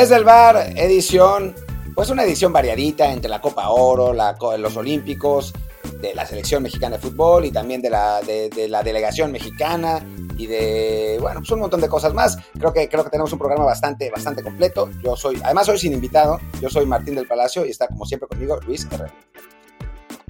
[0.00, 1.54] Desde el bar, edición,
[1.94, 5.52] pues una edición variadita entre la Copa Oro, los Olímpicos,
[6.00, 10.02] de la selección mexicana de fútbol y también de la, de, la delegación mexicana
[10.38, 12.38] y de, bueno, pues un montón de cosas más.
[12.58, 14.88] Creo que, creo que tenemos un programa bastante, bastante completo.
[15.04, 18.26] Yo soy, además soy sin invitado, yo soy Martín del Palacio y está como siempre
[18.26, 19.12] conmigo Luis Herrera.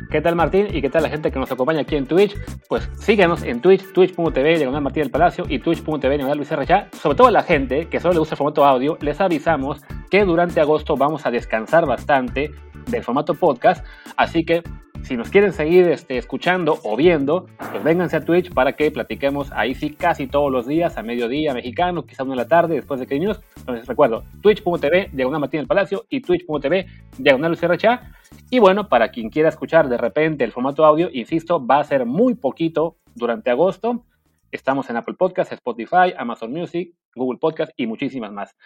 [0.09, 0.69] ¿Qué tal Martín?
[0.73, 2.37] ¿Y qué tal la gente que nos acompaña aquí en Twitch?
[2.69, 6.87] Pues síguenos en Twitch, twitch.tv, diagonal Martín del Palacio y twitch.tv, diagonal Luis R.
[6.93, 10.61] Sobre todo la gente que solo le gusta el formato audio, les avisamos que durante
[10.61, 12.51] agosto vamos a descansar bastante
[12.89, 13.85] del formato podcast,
[14.17, 14.63] así que
[15.05, 19.51] si nos quieren seguir este, escuchando o viendo, pues vénganse a Twitch para que platiquemos
[19.53, 23.01] ahí sí casi todos los días, a mediodía mexicano, quizá una de la tarde, después
[23.01, 23.41] de que News.
[23.57, 26.87] Entonces recuerdo, twitch.tv, diagonal Martín del Palacio y twitch.tv,
[27.19, 27.83] diagonal Luis
[28.51, 32.07] Y bueno, para quien quiera escuchar de repente el formato audio, insisto, va a ser
[32.07, 34.05] muy poquito durante agosto.
[34.53, 38.57] Estamos en Apple Podcasts, Spotify, Amazon Music, Google Podcast y muchísimas más.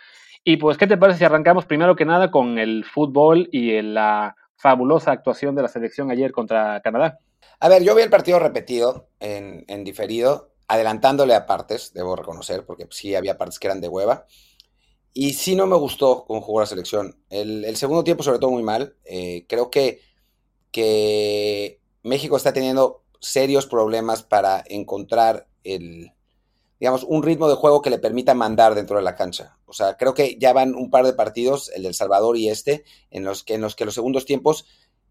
[0.45, 4.37] Y pues, ¿qué te parece si arrancamos primero que nada con el fútbol y la
[4.65, 7.21] fabulosa actuación de la selección ayer contra Canadá?
[7.61, 12.89] A ver, yo vi el partido repetido en, diferido, adelantándole a partes, debo reconocer, porque
[12.91, 14.25] sí había partes que eran de hueva.
[15.13, 17.15] Y sí no me gustó cómo jugó la selección.
[17.29, 18.97] El, segundo tiempo, sobre todo, muy mal.
[19.05, 20.01] Eh, creo que,
[20.71, 26.11] que México está teniendo serios problemas para encontrar el,
[26.81, 29.57] digamos, un ritmo de juego que le permita mandar dentro de la cancha.
[29.67, 32.85] O sea, creo que ya van un par de partidos, el del Salvador y este,
[33.11, 34.67] en los que, en los, que los segundos tiempos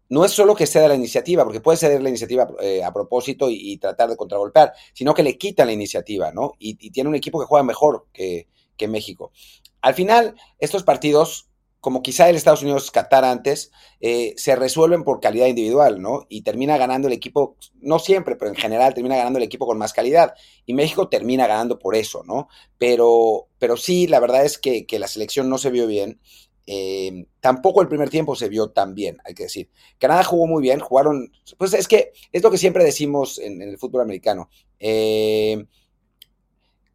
[0.08, 3.48] no es solo que ceda la iniciativa, porque puede ceder la iniciativa eh, a propósito
[3.50, 6.52] y, tratar de contragolpear, sino que le quitan la iniciativa, ¿no?
[6.58, 9.32] Y, tiene un equipo que juega mejor que, que México.
[9.80, 11.48] Al final, estos partidos
[11.84, 16.24] como quizá el Estados Unidos Qatar antes, eh, se resuelven por calidad individual, ¿no?
[16.30, 19.76] Y termina ganando el equipo, no siempre, pero en general termina ganando el equipo con
[19.76, 20.32] más calidad.
[20.64, 22.48] Y México termina ganando por eso, ¿no?
[22.78, 26.22] Pero, pero sí, la verdad es que, la selección no se vio bien.
[26.66, 29.68] Eh, tampoco el primer tiempo se vio tan bien, hay que decir.
[29.98, 33.76] Canadá jugó muy bien, jugaron, pues es que es lo que siempre decimos en, el
[33.76, 34.48] fútbol americano.
[34.78, 35.66] Eh,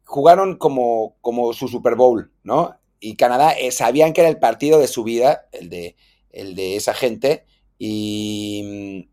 [0.02, 2.79] jugaron como, como su Super Bowl, ¿no?
[3.00, 5.96] Y Canadá eh, sabían que era el partido de su vida, el de,
[6.30, 7.46] el de esa gente,
[7.78, 9.08] y,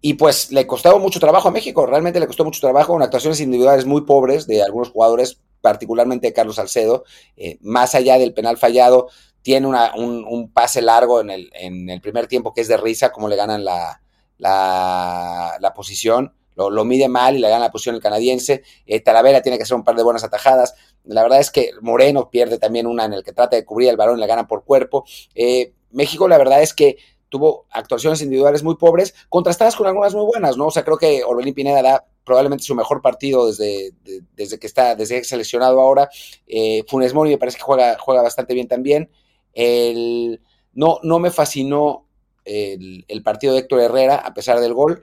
[0.00, 3.40] y pues le costaba mucho trabajo a México, realmente le costó mucho trabajo, con actuaciones
[3.40, 7.04] individuales muy pobres de algunos jugadores, particularmente Carlos Salcedo,
[7.36, 9.08] eh, más allá del penal fallado,
[9.42, 13.10] tiene una, un, pase largo en el, en el, primer tiempo que es de risa,
[13.10, 14.02] como le ganan la,
[14.36, 18.62] la, la posición lo, mide mal y le gana la posición el canadiense.
[18.86, 20.74] Eh, Talavera tiene que hacer un par de buenas atajadas.
[21.04, 23.96] La verdad es que Moreno pierde también una en el que trata de cubrir el
[23.96, 25.04] balón y le gana por cuerpo.
[25.34, 26.96] Eh, México, la verdad es que
[27.28, 30.66] tuvo actuaciones individuales muy pobres, contrastadas con algunas muy buenas, ¿no?
[30.66, 33.92] O sea, creo que Orbelín Pineda da probablemente su mejor partido desde,
[34.34, 36.08] desde que está, desde seleccionado ahora.
[36.46, 39.10] Eh, Funes Mori me parece que juega, juega bastante bien también.
[39.52, 40.40] El,
[40.72, 42.06] no, no me fascinó
[42.44, 45.02] el, el, partido de Héctor Herrera, a pesar del gol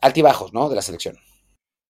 [0.00, 0.68] altibajos, ¿no?
[0.68, 1.16] De la selección.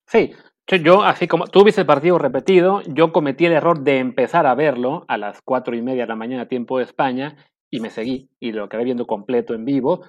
[0.07, 0.33] Sí,
[0.77, 4.55] yo, así como tú viste el partido repetido, yo cometí el error de empezar a
[4.55, 7.37] verlo a las cuatro y media de la mañana, tiempo de España,
[7.71, 10.03] y me seguí y lo acabé viendo completo en vivo.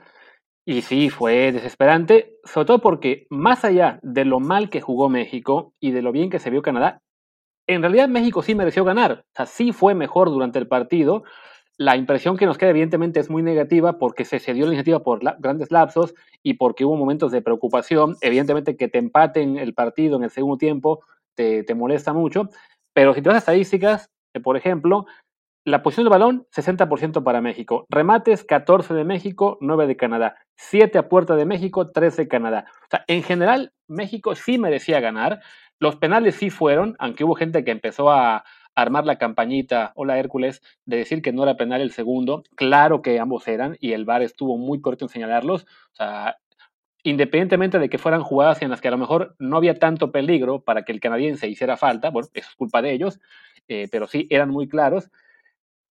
[0.66, 5.74] Y sí, fue desesperante, sobre todo porque más allá de lo mal que jugó México
[5.80, 7.02] y de lo bien que se vio Canadá,
[7.68, 9.24] en realidad México sí mereció ganar.
[9.26, 11.24] O sea, sí fue mejor durante el partido.
[11.80, 15.22] La impresión que nos queda evidentemente es muy negativa porque se cedió la iniciativa por
[15.40, 16.14] grandes lapsos
[16.44, 18.18] y porque hubo momentos de preocupación.
[18.20, 22.50] Evidentemente que te empaten el partido en el segundo tiempo te, molesta mucho,
[22.94, 25.06] pero si te vas a estadísticas, eh, por ejemplo,
[25.64, 27.86] la posición de balón, 60% para México.
[27.90, 30.36] Remates, 14 de México, 9 de Canadá.
[30.58, 32.66] 7 a puerta de México, 13 de Canadá.
[32.84, 35.40] O sea, en general, México sí merecía ganar.
[35.80, 38.44] Los penales sí fueron, aunque hubo gente que empezó a,
[38.76, 42.44] armar la campañita, hola Hércules, de decir que no era penal el segundo.
[42.56, 45.66] Claro que ambos eran y el VAR estuvo muy corto en señalarlos.
[47.04, 50.62] Independientemente de que fueran jugadas en las que a lo mejor no había tanto peligro
[50.62, 53.20] para que el canadiense hiciera falta, bueno, eso es culpa de ellos,
[53.70, 55.10] eh, pero sí eran muy claros.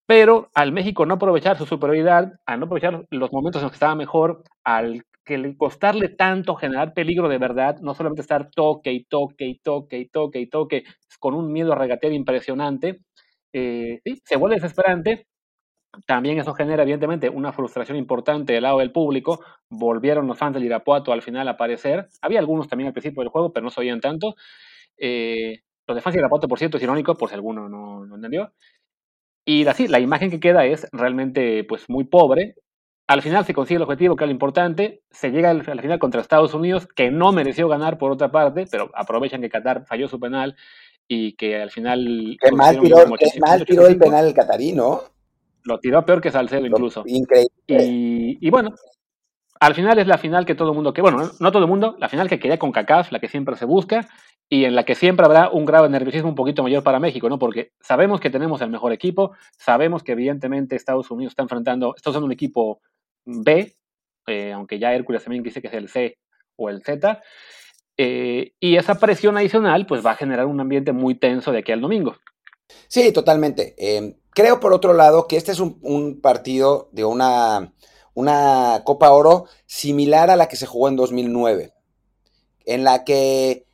[0.06, 3.75] Pero al México no aprovechar su superioridad, al no aprovechar los momentos en los que
[3.75, 8.92] estaba mejor, al que le costarle tanto generar peligro de verdad, no solamente estar toque
[8.94, 10.84] y toque y toque y toque y toque,
[11.20, 13.00] con un miedo a regatear impresionante,
[13.54, 15.28] eh, se vuelve desesperante.
[16.08, 19.42] También eso genera, evidentemente, una frustración importante del lado del público.
[19.70, 22.08] Volvieron los fans del Irapuato al final a aparecer.
[22.22, 24.36] Había algunos también al principio del juego, pero no se oían tanto.
[24.98, 28.16] Eh, los de fans del Irapuato, por cierto, es irónico, por si alguno no, no
[28.16, 28.54] entendió.
[29.46, 32.56] Y así, la imagen que queda es realmente pues, muy pobre.
[33.07, 35.03] Al final se consigue el objetivo, que es lo importante.
[35.11, 38.91] Se llega al, final contra Estados Unidos, que no mereció ganar por otra parte, pero
[38.94, 40.55] aprovechan que Qatar falló su penal
[41.07, 42.38] y que al final...
[42.41, 45.01] Qué mal tiró, el penal el catarí, ¿no?
[45.63, 47.03] Lo tiró peor que Salcedo incluso.
[47.05, 48.38] Increíble.
[48.39, 48.73] Y, bueno,
[49.59, 51.97] al final es la final que todo el mundo, que bueno, no todo el mundo,
[52.00, 54.07] la final que quería con CACAF, la que siempre se busca,
[54.50, 57.29] y en la que siempre habrá un grado de nerviosismo un poquito mayor para México,
[57.29, 57.39] ¿no?
[57.39, 62.09] Porque sabemos que tenemos el mejor equipo, sabemos que evidentemente Estados Unidos está enfrentando, está
[62.09, 62.81] usando un equipo
[63.25, 63.75] B,
[64.28, 66.18] eh, aunque ya Hércules también dice que es el C
[66.56, 67.22] o el Z,
[67.98, 71.72] eh, y esa presión adicional pues va a generar un ambiente muy tenso de aquí
[71.72, 72.16] al domingo.
[72.88, 73.75] Sí, totalmente.
[73.78, 77.74] Em, creo por otro lado que este es un, partido de una,
[78.14, 81.74] una Copa Oro similar a la que se jugó en 2009,
[82.66, 83.66] en la que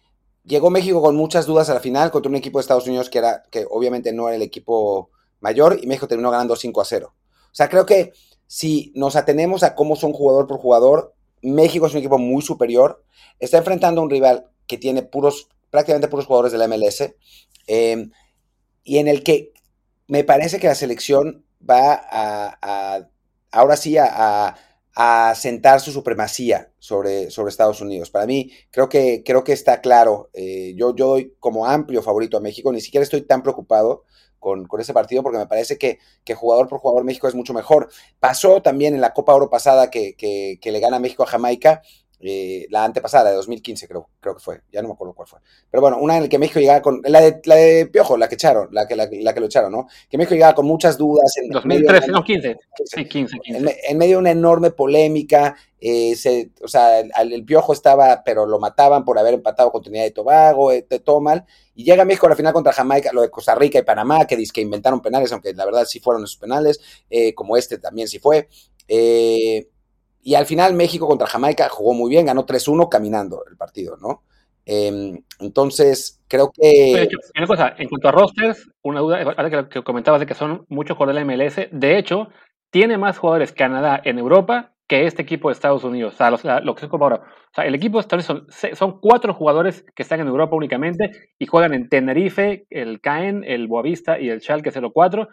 [0.44, 3.19] llegó México con muchas dudas a la final contra un equipo de Estados Unidos que,
[3.19, 7.13] era, que obviamente no era el equipo mayor y México terminó ganando 5 a 0.
[7.16, 8.13] O sea, creo que
[8.50, 11.13] si nos atenemos a cómo son jugador por jugador,
[11.44, 13.06] México es un equipo muy superior.
[13.38, 17.13] Está enfrentando a un rival que tiene puros, prácticamente puros jugadores de la MLS.
[17.68, 18.10] Em,
[18.84, 19.54] y en el que
[20.07, 23.07] me parece que la selección va a,
[23.51, 24.56] ahora sí a,
[25.36, 28.10] sentar su supremacía sobre, sobre Estados Unidos.
[28.10, 30.31] Para mí, creo que, creo que está claro.
[30.34, 34.06] Eh, yo, yo doy como amplio favorito a México, ni siquiera estoy tan preocupado
[34.39, 37.89] con, ese partido porque me parece que, que, jugador por jugador México es mucho mejor.
[38.19, 41.81] Pasó también en la Copa Oro pasada que, que le gana México a Jamaica
[42.21, 45.27] eh, la antepasada, la de 2015 creo, creo que fue, ya no me acuerdo cuál
[45.27, 45.39] fue.
[45.71, 48.27] Pero bueno, una en la que México llegaba con, la de, la de Piojo, la
[48.27, 49.88] que echaron, la que, la, que lo echaron, ¿no?
[50.10, 51.31] Que México llegaba con muchas dudas.
[51.38, 52.57] En 2013, no, 15.
[52.83, 53.75] Sí, 15, 15.
[53.88, 58.60] En, medio de una enorme polémica, eh, se, o sea, el, Piojo estaba, pero lo
[58.60, 62.25] mataban por haber empatado con Trinidad de Tobago, eh, de todo mal, y llega México
[62.25, 65.01] a la final contra Jamaica, lo de Costa Rica y Panamá, que dice que inventaron
[65.01, 66.80] penales, aunque la verdad sí fueron esos penales,
[67.36, 68.50] como este también sí fue.
[68.89, 69.68] Eh,
[70.21, 74.24] y al final México contra Jamaica jugó muy bien, ganó 3-1 caminando el partido, ¿no?
[74.66, 77.10] Em, entonces, creo que...
[77.36, 80.95] una cosa, en cuanto a rosters, una duda, ahora que, comentabas de que son muchos
[80.95, 82.27] jugadores de la MLS, de hecho,
[82.69, 86.16] tiene más jugadores Canadá en Europa que este equipo de Estados Unidos.
[86.16, 87.15] O sea, lo que se ahora.
[87.15, 90.56] O sea, el equipo de Estados Unidos son, son, cuatro jugadores que están en Europa
[90.56, 95.30] únicamente y juegan en Tenerife, el Caen, el Boavista y el Schalke 04.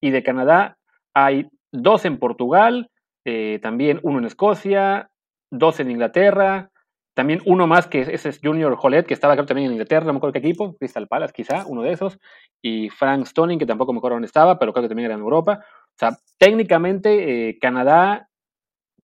[0.00, 0.78] Y de Canadá
[1.12, 2.90] hay dos en Portugal,
[3.24, 5.10] eh, también uno en Escocia,
[5.50, 6.70] dos en Inglaterra,
[7.14, 10.16] también uno más que ese es Junior Hollet, que estaba también en Inglaterra, no me
[10.16, 12.18] acuerdo qué equipo, Crystal Palace quizá, uno de esos,
[12.60, 15.20] y Frank Stoning, que tampoco me acuerdo dónde estaba, pero creo que también era en
[15.20, 15.60] Europa.
[15.62, 18.28] O sea, técnicamente eh, Canadá,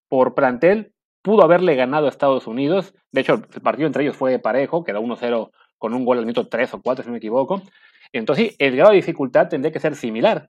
[0.08, 0.92] por plantel,
[1.22, 2.94] pudo haberle ganado a Estados Unidos.
[3.12, 6.48] De hecho, el partido entre ellos fue parejo, quedó 1-0 con un gol al minuto
[6.48, 7.62] 3 o 4, si no me equivoco.
[8.12, 10.48] Entonces, el grado de dificultad tendría que ser similar.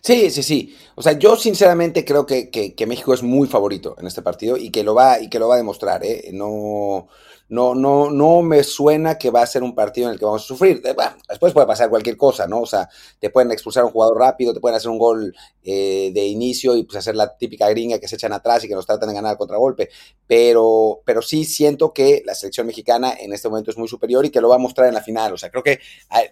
[0.00, 0.76] Sí, sí, sí.
[0.94, 4.70] O sea, yo sinceramente creo que, que, México es muy favorito en este partido y
[4.70, 6.30] que lo va, y que lo va a demostrar, ¿eh?
[6.32, 7.08] No,
[7.48, 10.42] no, no, no me suena que va a ser un partido en el que vamos
[10.42, 10.82] a sufrir.
[10.84, 10.94] Eh,
[11.28, 12.60] después puede pasar cualquier cosa, ¿no?
[12.60, 12.88] O sea,
[13.18, 16.76] te pueden expulsar a un jugador rápido, te pueden hacer un gol eh, de inicio
[16.76, 19.14] y pues hacer la típica gringa que se echan atrás y que nos tratan de
[19.14, 19.90] ganar contragolpe.
[20.26, 24.30] Pero, pero sí siento que la selección mexicana en este momento es muy superior y
[24.30, 25.32] que lo va a mostrar en la final.
[25.32, 25.80] O sea, creo que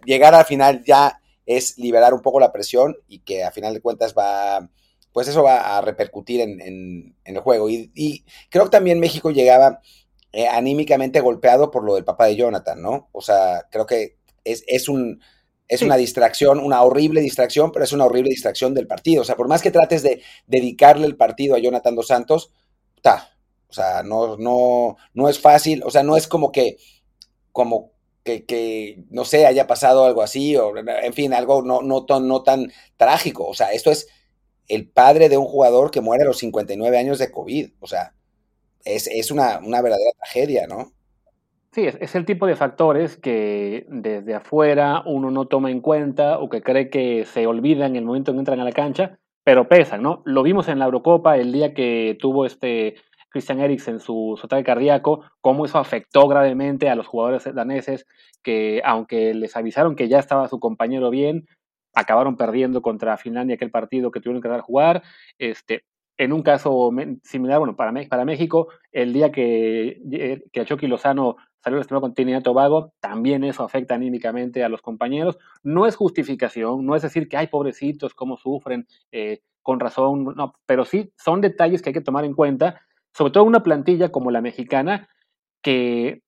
[0.04, 3.74] llegar a la final ya es liberar un poco la presión y que a final
[3.74, 4.70] de cuentas va,
[5.12, 7.68] pues eso va a repercutir en, el juego.
[7.68, 9.80] Y, creo que también México llegaba
[10.32, 13.08] eh, anímicamente golpeado por lo del papá de Jonathan, ¿no?
[13.12, 15.20] O sea, creo que es, un...
[15.68, 19.22] Es una distracción, una horrible distracción, pero es una horrible distracción del partido.
[19.22, 22.52] O sea, por más que trates de dedicarle el partido a Jonathan dos Santos,
[22.96, 23.30] está.
[23.68, 25.82] O sea, no, no, no es fácil.
[25.84, 26.76] O sea, no es como que,
[27.52, 27.92] como
[28.23, 32.73] que, no sé, haya pasado algo así, o en fin, algo no, no, no tan
[32.97, 33.47] trágico.
[33.47, 34.09] O sea, esto es
[34.69, 37.71] el padre de un jugador que muere a los 59 años de COVID.
[37.81, 38.14] O sea,
[38.85, 40.93] es, una, verdadera tragedia, ¿no?
[41.73, 46.49] Sí, es, el tipo de factores que desde afuera uno no toma en cuenta o
[46.49, 49.69] que cree que se olvidan en el momento en que entran a la cancha, pero
[49.69, 50.23] pesan, ¿no?
[50.25, 52.97] Lo vimos en la Eurocopa el día que tuvo este
[53.32, 58.06] Christian Eriksen, su, su ataque cardíaco, cómo eso afectó gravemente a los jugadores daneses,
[58.42, 61.46] que aunque les avisaron que ya estaba su compañero bien,
[61.94, 65.02] acabaron perdiendo contra Finlandia aquel partido que tuvieron que dar a jugar.
[65.38, 65.84] Este,
[66.18, 66.90] en un caso
[67.22, 72.14] similar, bueno, para, para México, el día que, eh, que Chucky Lozano salió lastimado con
[72.14, 75.38] Trinidad Tobago, también eso afecta anímicamente a los compañeros.
[75.62, 80.54] No es justificación, no es decir que, hay pobrecitos, cómo sufren, eh, con razón, no,
[80.66, 82.80] pero sí son detalles que hay que tomar en cuenta
[83.14, 85.09] sobre todo una plantilla como la mexicana
[85.62, 86.23] que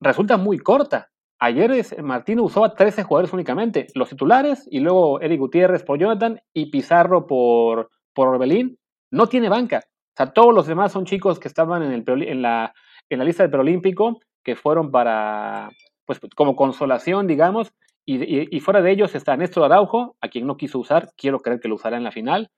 [0.00, 1.10] resulta muy corta.
[1.40, 1.70] Ayer
[2.02, 6.70] Martino usó a 13 jugadores únicamente, los titulares y luego Eric Gutiérrez por Jonathan y
[6.70, 8.78] Pizarro por, por Orbelín.
[9.10, 9.82] No tiene banca.
[9.84, 12.74] O sea, todos los demás son chicos que estaban en, el, en, la,
[13.08, 15.70] en la lista del preolímpico, que fueron para,
[16.04, 17.72] pues como consolación, digamos,
[18.04, 21.68] Y, fuera de ellos está Néstor Araujo, a quien no quiso usar, quiero creer que
[21.68, 22.50] lo usará en la final.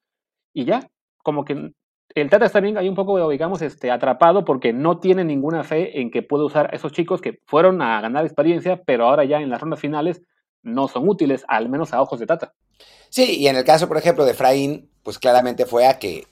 [0.55, 0.89] Y ya,
[1.23, 1.73] como que
[2.14, 6.00] el Tata está bien ahí un poco, digamos, este, atrapado porque no tiene ninguna fe
[6.00, 9.40] en que pueda usar a esos chicos que fueron a ganar experiencia, pero ahora ya
[9.40, 10.23] en las rondas finales
[10.62, 12.55] no son útiles, al menos a ojos de Tata.
[13.09, 16.25] Sí, y en el caso, por ejemplo, de Fraín, pues claramente fue a que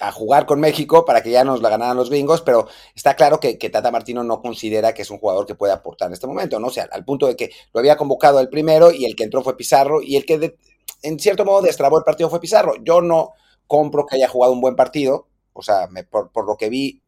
[0.00, 3.40] a jugar con México para que ya nos la ganaran los gringos, pero está claro
[3.40, 6.60] que, Tata Martino no considera que es un jugador que pueda aportar en este momento,
[6.60, 6.68] ¿no?
[6.68, 9.42] O sea, al punto de que lo había convocado el primero y el que entró
[9.42, 10.56] fue Pizarro y el que
[11.02, 12.74] en cierto modo destrabó el partido fue Pizarro.
[12.82, 13.32] Yo no
[13.68, 17.02] compro que haya jugado un buen partido, o sea, por, por, lo que vi,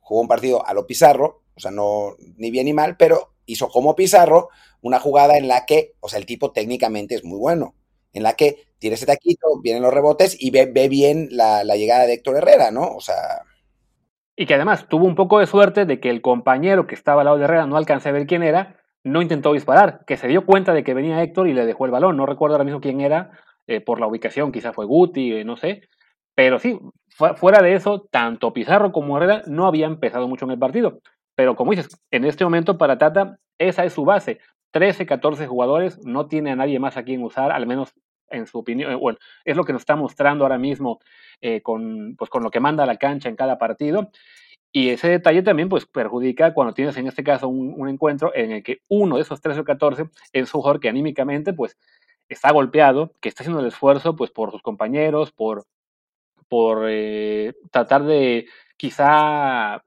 [0.00, 3.68] jugó un partido a lo Pizarro, o sea, no ni bien ni mal, pero hizo
[3.68, 4.50] como Pizarro
[4.80, 7.74] una jugada en la que, o sea, el tipo técnicamente es muy bueno
[8.12, 12.14] en la que tira ese taquito, vienen los rebotes y ve, bien la, llegada de
[12.14, 12.94] Héctor Herrera, ¿no?
[12.94, 13.42] O sea.
[14.36, 17.26] Y que además tuvo un poco de suerte de que el compañero que estaba al
[17.26, 20.46] lado de Herrera no alcancé a ver quién era, no intentó disparar, que se dio
[20.46, 22.16] cuenta de que venía Héctor y le dejó el balón.
[22.16, 23.32] No recuerdo ahora mismo quién era,
[23.66, 25.82] eh, por la ubicación, quizá fue Guti, eh, no sé.
[26.34, 26.78] Pero sí,
[27.36, 31.00] fuera de eso, tanto Pizarro como Herrera no habían empezado mucho en el partido.
[31.34, 34.40] Pero como dices, en este momento para Tata, esa es su base.
[34.72, 37.94] 13, 14 jugadores, no tiene a nadie más a quien usar, al menos
[38.30, 41.00] en su opinión, eh, bueno, es lo que nos está mostrando ahora mismo
[41.40, 44.10] eh, con, pues, con lo que manda la cancha en cada partido.
[44.72, 48.62] Y ese detalle también pues, perjudica cuando tienes en este caso un, encuentro en el
[48.62, 51.76] que uno de esos 13 o 14 es un jugador que anímicamente pues,
[52.28, 55.64] está golpeado, que está haciendo el esfuerzo pues, por sus compañeros, por,
[56.52, 58.44] por eh, tratar de
[58.76, 59.82] quizá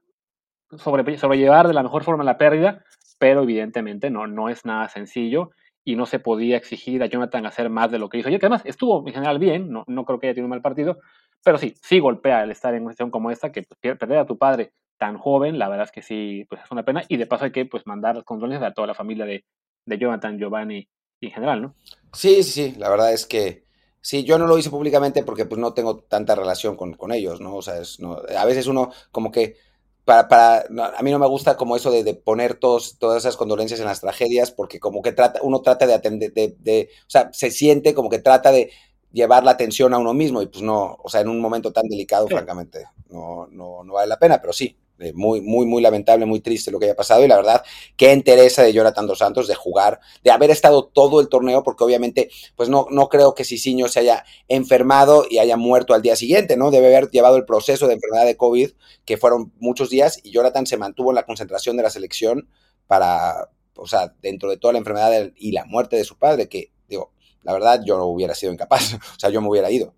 [0.76, 2.84] sobre, sobrellevar de la mejor forma la pérdida,
[3.20, 5.52] pero evidentemente no, no es nada sencillo
[5.84, 8.30] y no se podía exigir a Jonathan hacer más de lo que hizo.
[8.30, 10.60] Y que además estuvo en general bien, no, no creo que haya tenido un mal
[10.60, 10.98] partido,
[11.44, 14.36] pero sí, sí golpea el estar en una situación como esta, que perder a tu
[14.36, 17.04] padre tan joven, la verdad es que sí, pues es una pena.
[17.06, 19.44] Y de paso hay que pues mandar condolencias a toda la familia de,
[19.84, 20.88] de Jonathan, Giovanni
[21.20, 21.76] en general, ¿no?
[22.12, 23.65] Sí, sí, sí, la verdad es que
[24.06, 27.40] sí, yo no lo hice públicamente porque pues no tengo tanta relación con, con ellos,
[27.40, 27.56] ¿no?
[27.56, 29.56] O sea, es, no, a veces uno como que
[30.04, 30.60] para, para
[30.96, 34.00] a mí no me gusta como eso de, poner todos, todas esas condolencias en las
[34.00, 37.94] tragedias, porque como que trata, uno trata de atender, de, de, o sea, se siente
[37.94, 38.70] como que trata de
[39.10, 41.88] llevar la atención a uno mismo, y pues no, o sea, en un momento tan
[41.88, 46.24] delicado, francamente, no, no, no vale la pena, pero sí, eh, muy, muy, muy lamentable,
[46.24, 47.24] muy triste lo que haya pasado.
[47.24, 47.62] Y la verdad,
[47.96, 51.84] qué interesa de Jonathan Dos Santos de jugar, de haber estado todo el torneo, porque
[51.84, 56.16] obviamente, pues no, no creo que Cicinho se haya enfermado y haya muerto al día
[56.16, 56.70] siguiente, ¿no?
[56.70, 58.70] Debe haber llevado el proceso de enfermedad de COVID,
[59.04, 62.48] que fueron muchos días, y Jonathan se mantuvo en la concentración de la selección
[62.86, 66.72] para, o sea, dentro de toda la enfermedad y la muerte de su padre, que,
[66.88, 67.12] digo,
[67.42, 69.94] la verdad, yo no hubiera sido incapaz, o sea, yo me hubiera ido.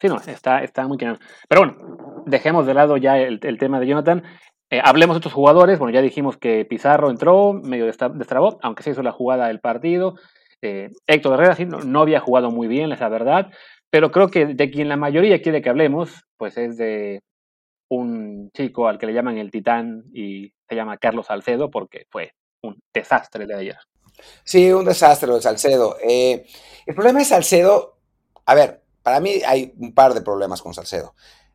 [0.00, 1.20] Sí, no, está, está muy claro.
[1.48, 4.22] Pero bueno, dejemos de lado ya el, tema de Jonathan.
[4.70, 5.78] Eh, hablemos de otros jugadores.
[5.78, 10.14] Bueno, ya dijimos que Pizarro entró, medio destrabó, aunque se hizo la jugada del partido.
[10.62, 13.50] Eh, Héctor Herrera sí, no, había jugado muy bien, es la verdad.
[13.90, 17.20] Pero creo que de quien la mayoría quiere que hablemos, pues es de
[17.90, 22.32] un chico al que le llaman el Titán y se llama Carlos Salcedo porque fue
[22.62, 23.76] un desastre de ayer.
[24.44, 25.96] Sí, un desastre lo de Salcedo.
[26.02, 26.46] Eh,
[26.86, 27.98] el problema de Salcedo,
[28.46, 31.14] a ver, para mí hay un par de problemas con Salcedo.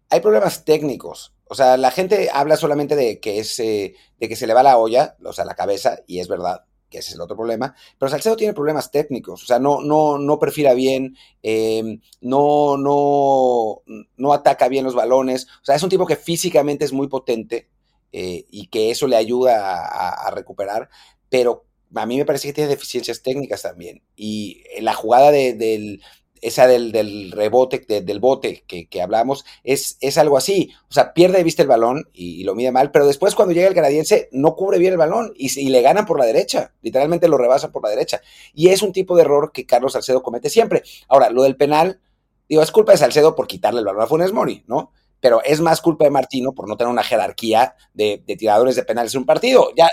[0.10, 1.34] Hay problemas técnicos.
[1.46, 4.78] O sea, la gente habla solamente de que, es, de que se le va la
[4.78, 8.10] olla, o sea, la cabeza, y es verdad que ese es el otro problema, pero
[8.10, 13.82] Salcedo tiene problemas técnicos, o sea, no, no, no perfila bien, em, no, no,
[14.16, 17.70] no ataca bien los balones, o sea, es un tipo que físicamente es muy potente
[18.12, 20.90] eh, y que eso le ayuda a, recuperar,
[21.30, 24.02] pero a mí me parece que tiene deficiencias técnicas también.
[24.16, 26.02] Y la jugada del,
[26.42, 30.72] esa del, rebote, del bote que, hablamos, es, es, algo así.
[30.90, 33.68] O sea, pierde de vista el balón y, lo mide mal, pero después cuando llega
[33.68, 36.74] el canadiense no cubre bien el balón y, le ganan por la derecha.
[36.82, 38.22] Literalmente lo rebasan por la derecha.
[38.54, 40.84] Y es un tipo de error que Carlos Salcedo comete siempre.
[41.08, 42.00] Ahora, lo del penal,
[42.48, 44.92] digo, es culpa de Salcedo por quitarle el balón a Funes Mori, ¿no?
[45.20, 49.14] Pero es más culpa de Martino por no tener una jerarquía de, tiradores de penales
[49.14, 49.72] en un partido.
[49.76, 49.90] Ya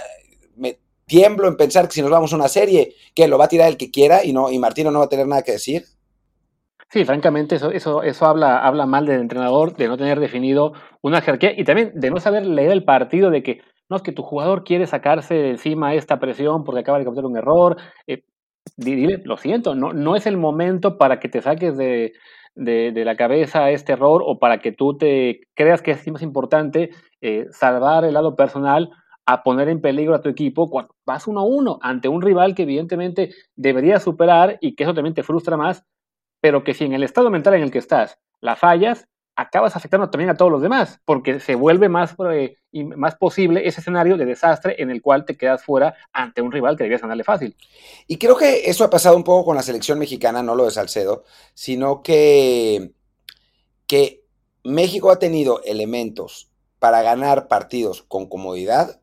[0.56, 3.48] me tiemblo en pensar que si nos vamos a una serie, que lo va a
[3.48, 5.86] tirar el que quiera y no y Martino no va a tener nada que decir.
[6.94, 11.20] Sí, francamente, eso, eso, eso habla, habla mal del entrenador, de no tener definido una
[11.20, 14.22] jerarquía y también de no saber leer el partido, de que no es que tu
[14.22, 17.78] jugador quiere sacarse de encima esta presión porque acaba de cometer un error.
[18.06, 18.22] Eh,
[18.76, 22.12] dile, lo siento, no, no es el momento para que te saques de,
[22.54, 26.90] de, la cabeza este error o para que tú te creas que es más importante
[27.20, 28.88] eh, salvar el lado personal
[29.26, 32.54] a poner en peligro a tu equipo cuando vas uno a uno ante un rival
[32.54, 35.84] que evidentemente debería superar y que eso también te frustra más
[36.44, 40.10] pero que si en el estado mental en el que estás la fallas, acabas afectando
[40.10, 42.58] también a todos los demás, porque se vuelve más, eh,
[42.94, 46.76] más posible ese escenario de desastre en el cual te quedas fuera ante un rival
[46.76, 47.56] que debías ganarle fácil.
[48.06, 50.72] Y creo que eso ha pasado un poco con la selección mexicana, no lo de
[50.72, 51.24] Salcedo,
[51.54, 52.92] sino que,
[53.86, 54.22] que
[54.64, 59.00] México ha tenido elementos para ganar partidos con comodidad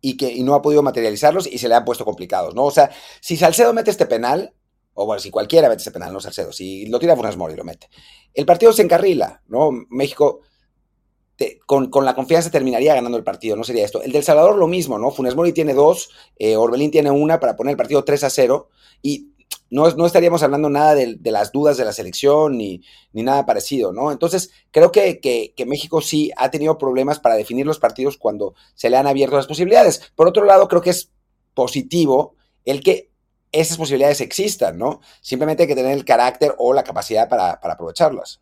[0.00, 2.62] y que no ha podido materializarlos y se le han puesto complicados, ¿no?
[2.62, 4.54] O sea, si Salcedo mete este penal,
[5.00, 7.62] o bueno, si cualquiera mete ese penal, no Salcedo, si lo tira Funes Mori lo
[7.62, 7.88] mete,
[8.34, 9.70] el partido se encarrila, ¿no?
[9.90, 10.40] México
[11.66, 14.02] con, la confianza terminaría ganando el partido, no sería esto.
[14.02, 15.12] El del Salvador lo mismo, ¿no?
[15.12, 18.68] Funes Mori tiene dos, eh, Orbelín tiene una para poner el partido 3 a 0
[19.00, 19.28] y
[19.70, 23.92] no, no estaríamos hablando nada de, las dudas de la selección ni, ni nada parecido,
[23.92, 24.10] ¿no?
[24.10, 28.90] Entonces, creo que, que, México sí ha tenido problemas para definir los partidos cuando se
[28.90, 30.10] le han abierto las posibilidades.
[30.16, 31.12] Por otro lado, creo que es
[31.54, 33.12] positivo el que
[33.52, 35.00] esas posibilidades existan, ¿no?
[35.20, 38.40] Simplemente hay que tener el carácter o la capacidad para, para aprovecharlas.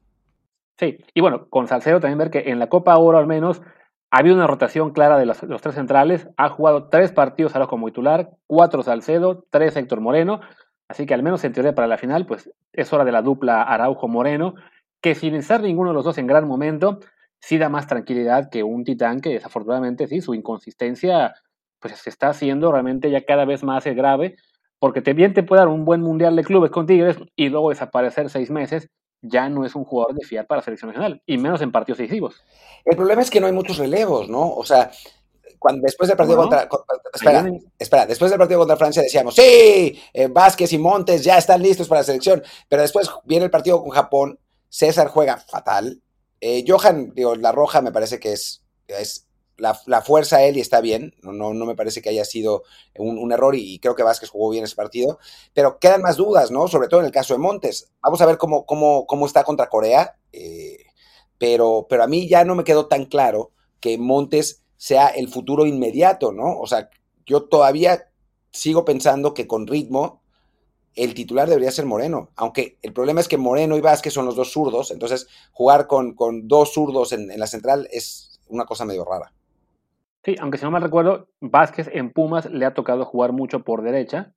[0.79, 3.63] Sí, y bueno, con Salcedo también ver que en la Copa Oro al menos
[4.11, 7.87] ha habido una rotación clara de los, tres centrales, ha jugado tres partidos ahora como
[7.87, 10.41] titular, cuatro Salcedo, tres Héctor Moreno,
[10.89, 13.63] Así que al menos en teoría para la final, pues es hora de la dupla
[13.63, 14.55] Araujo-Moreno,
[15.01, 17.01] que sin estar ninguno de los dos en gran momento,
[17.41, 21.35] sí da más tranquilidad que un titán que desafortunadamente sí, su inconsistencia
[21.81, 24.37] pues se está haciendo realmente ya cada vez más grave,
[24.79, 27.71] porque te, bien te puede dar un buen mundial de clubes con Tigres y luego
[27.71, 28.89] desaparecer seis meses,
[29.23, 31.99] ya no es un jugador de fiar para la selección nacional, y menos en partidos
[31.99, 32.45] decisivos.
[32.85, 34.51] El problema es que no hay muchos relevos, ¿no?
[34.51, 34.91] O sea,
[35.59, 36.69] cuando después del partido contra,
[37.13, 41.63] espera, espera, después del partido contra Francia decíamos, sí, eh, Vázquez y Montes ya están
[41.63, 46.01] listos para la selección, pero después viene el partido con Japón, César juega fatal,
[46.41, 49.27] eh, Johan, digo, la roja me parece que es, es
[49.59, 52.65] la, fuerza a él y está bien, no, no, no me parece que haya sido
[52.99, 55.19] un, error y, creo que Vázquez jugó bien ese partido,
[55.55, 56.69] pero quedan más dudas, ¿no?
[56.69, 57.91] Sobre todo en el caso de Montes.
[58.03, 60.85] Vamos a ver cómo, cómo, cómo está contra Corea, eh,
[61.39, 65.67] pero, pero a mí ya no me quedó tan claro que Montes sea el futuro
[65.67, 66.59] inmediato, ¿no?
[66.59, 66.91] O sea,
[67.25, 68.11] yo todavía
[68.51, 70.23] sigo pensando que con ritmo
[70.95, 74.35] el titular debería ser Moreno, aunque el problema es que Moreno y Vázquez son los
[74.35, 79.05] dos zurdos, entonces jugar con, con dos zurdos en, la central es una cosa medio
[79.05, 79.33] rara.
[80.27, 83.83] Sí, aunque si no mal recuerdo, Vázquez en Pumas le ha tocado jugar mucho por
[83.83, 84.33] derecha,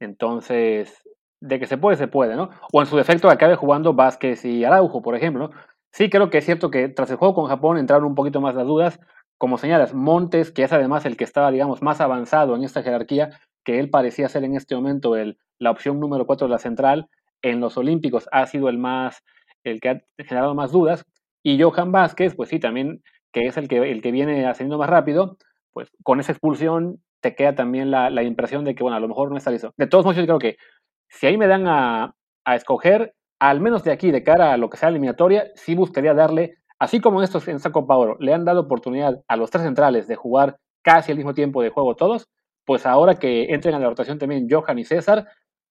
[0.00, 1.08] entonces
[1.40, 2.50] de que se puede, se puede, ¿no?
[2.72, 5.50] O en su defecto acabe jugando Vázquez y Araujo, por ejemplo.
[5.92, 8.56] Sí, creo que es cierto que tras el juego con Japón entraron un poquito más
[8.56, 8.98] las dudas,
[9.38, 13.30] como señalas, Montes, que es además el que estaba, digamos, más avanzado en esta jerarquía,
[13.64, 17.10] que él parecía ser en este momento el, la opción número 4 de la central,
[17.42, 19.22] en los Olímpicos ha sido el más,
[19.62, 21.06] el que ha generado más dudas,
[21.44, 24.90] y Johan Vázquez, pues sí, también, que es el que, el que viene ascendiendo más
[24.90, 25.36] rápido,
[25.72, 29.08] pues con esa expulsión te queda también la, la, impresión de que, bueno, a lo
[29.08, 29.72] mejor no está listo.
[29.76, 30.56] De todos modos, yo creo que
[31.08, 32.14] si ahí me dan a,
[32.44, 36.14] a escoger, al menos de aquí, de cara a lo que sea eliminatoria, sí buscaría
[36.14, 39.64] darle Así como estos, en esta Copa Oro le han dado oportunidad a los tres
[39.64, 42.28] centrales de jugar casi al mismo tiempo de juego todos,
[42.64, 45.26] pues ahora que entren a la rotación también Johan y César,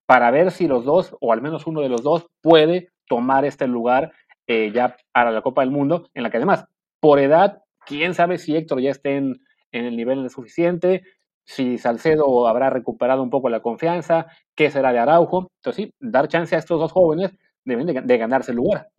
[0.06, 3.68] para ver si los dos, o al menos uno de los dos, puede tomar este
[3.68, 4.12] lugar
[4.48, 6.66] eh, ya para la Copa del Mundo, en la que además,
[7.00, 11.04] por edad, quién sabe si Héctor ya esté en, el nivel suficiente,
[11.44, 15.52] si Salcedo habrá recuperado un poco la confianza, qué será de Araujo.
[15.58, 17.32] Entonces, sí, dar chance a estos dos jóvenes
[17.64, 18.90] de ganarse el lugar.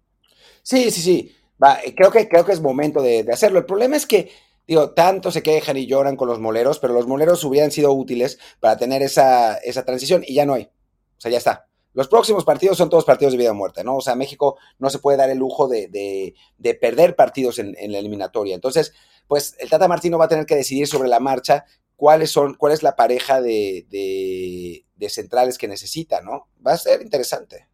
[0.62, 1.34] Sí, sí, sí.
[1.62, 3.58] Va, eh, creo, que, creo que es momento de, hacerlo.
[3.58, 4.30] El problema es que,
[4.66, 8.38] digo, tanto se quejan y lloran con los moleros, pero los moleros hubieran sido útiles
[8.60, 10.64] para tener esa, esa transición y ya no hay.
[10.64, 11.68] O sea, ya está.
[11.98, 13.96] Los próximos partidos son todos partidos de vida o muerte, ¿no?
[13.96, 17.98] O sea, México no se puede dar el lujo de, de, perder partidos en, la
[17.98, 18.54] eliminatoria.
[18.54, 18.94] Entonces,
[19.26, 21.64] pues el Tata Martino va a tener que decidir sobre la marcha
[21.96, 26.46] cuáles son, cuál es la pareja de, de centrales que necesita, ¿no?
[26.64, 27.66] Va a ser interesante.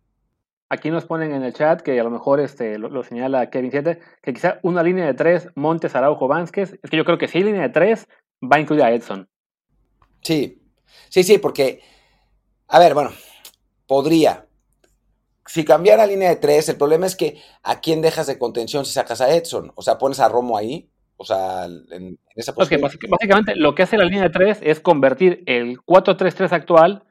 [0.70, 4.00] Aquí nos ponen en el chat que a lo mejor este, lo, señala Kevin 7,
[4.22, 6.78] que quizá una línea de tres, Montes, Araujo, Vázquez.
[6.82, 8.08] Es que yo creo que si hay línea de tres,
[8.42, 9.28] va a incluir a Edson.
[10.22, 10.62] Sí,
[11.10, 11.82] sí, sí, porque,
[12.68, 13.10] a ver, bueno,
[13.94, 14.46] podría.
[15.46, 18.92] Si cambiara línea de tres, el problema es que a quién dejas de contención si
[18.92, 19.70] sacas a Edson.
[19.76, 20.88] O sea, pones a Romo ahí.
[21.16, 22.80] O sea, en, esa posición.
[22.80, 27.04] básicamente lo que hace la línea de tres es convertir el 4-3-3 actual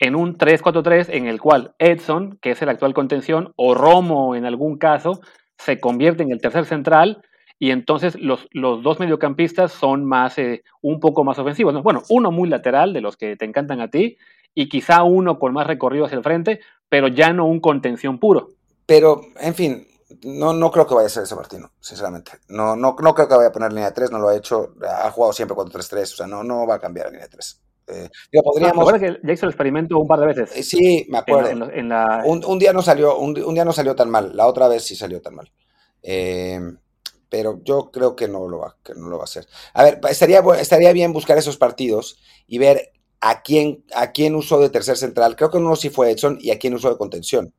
[0.00, 4.44] en un 3-4-3 en el cual Edson, que es el actual contención, o Romo en
[4.44, 5.20] algún caso,
[5.56, 7.22] se convierte en el tercer central
[7.60, 11.80] y entonces los, los dos mediocampistas son más, eh, un poco más ofensivos.
[11.84, 14.16] Bueno, uno muy lateral, de los que te encantan a ti,
[14.54, 18.50] y quizá uno con más recorrido hacia el frente, pero ya no un contención puro.
[18.86, 19.86] Pero, en fin,
[20.22, 22.32] no, no creo que vaya a ser ese Martino, sinceramente.
[22.48, 25.10] No, no, no creo que vaya a poner línea 3, no lo ha hecho, ha
[25.10, 27.60] jugado siempre 4-3-3, o sea, no, no va a cambiar la línea 3.
[27.86, 28.08] Eh,
[28.42, 28.92] podríamos...
[28.94, 30.56] que ya hizo el experimento un par de veces.
[30.56, 31.68] Eh, sí, me acuerdo.
[32.24, 35.20] un, día no salió, un, día no salió tan mal, la otra vez sí salió
[35.20, 35.50] tan mal.
[36.02, 36.60] Eh,
[37.28, 39.46] pero yo creo que no lo va, que no lo va a hacer.
[39.72, 42.92] A ver, estaría, estaría bien buscar esos partidos y ver
[43.26, 45.34] a quién, a quién usó de tercer central.
[45.34, 47.54] Creo que uno sí fue Edson y a quién usó de contención.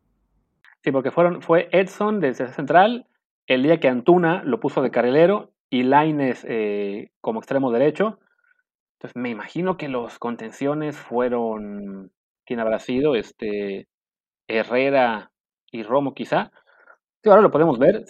[0.84, 3.08] Sí, porque fueron, fue Edson de tercer central,
[3.48, 8.20] el día que Antuna lo puso de carrilero y Laines eh, como extremo derecho.
[8.98, 12.12] Entonces me imagino que los contenciones fueron,
[12.46, 13.16] ¿quién habrá sido?
[13.16, 13.88] Este,
[14.48, 15.32] Herrera
[15.72, 16.52] y Romo quizá.
[17.24, 18.06] Sí, ahora lo podemos ver.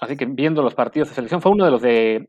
[0.00, 2.28] así que viendo los partidos de selección, fue uno de los de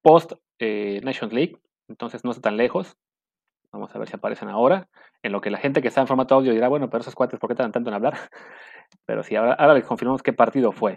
[0.00, 2.96] post eh, Nations League, entonces no está tan lejos.
[3.72, 4.88] Vamos a ver si aparecen ahora.
[5.22, 7.38] En lo que la gente que está en formato audio dirá, bueno, pero esos cuates,
[7.40, 8.16] ¿por qué tardan tanto en hablar?
[9.04, 10.96] Pero sí, ahora, les confirmamos qué partido fue.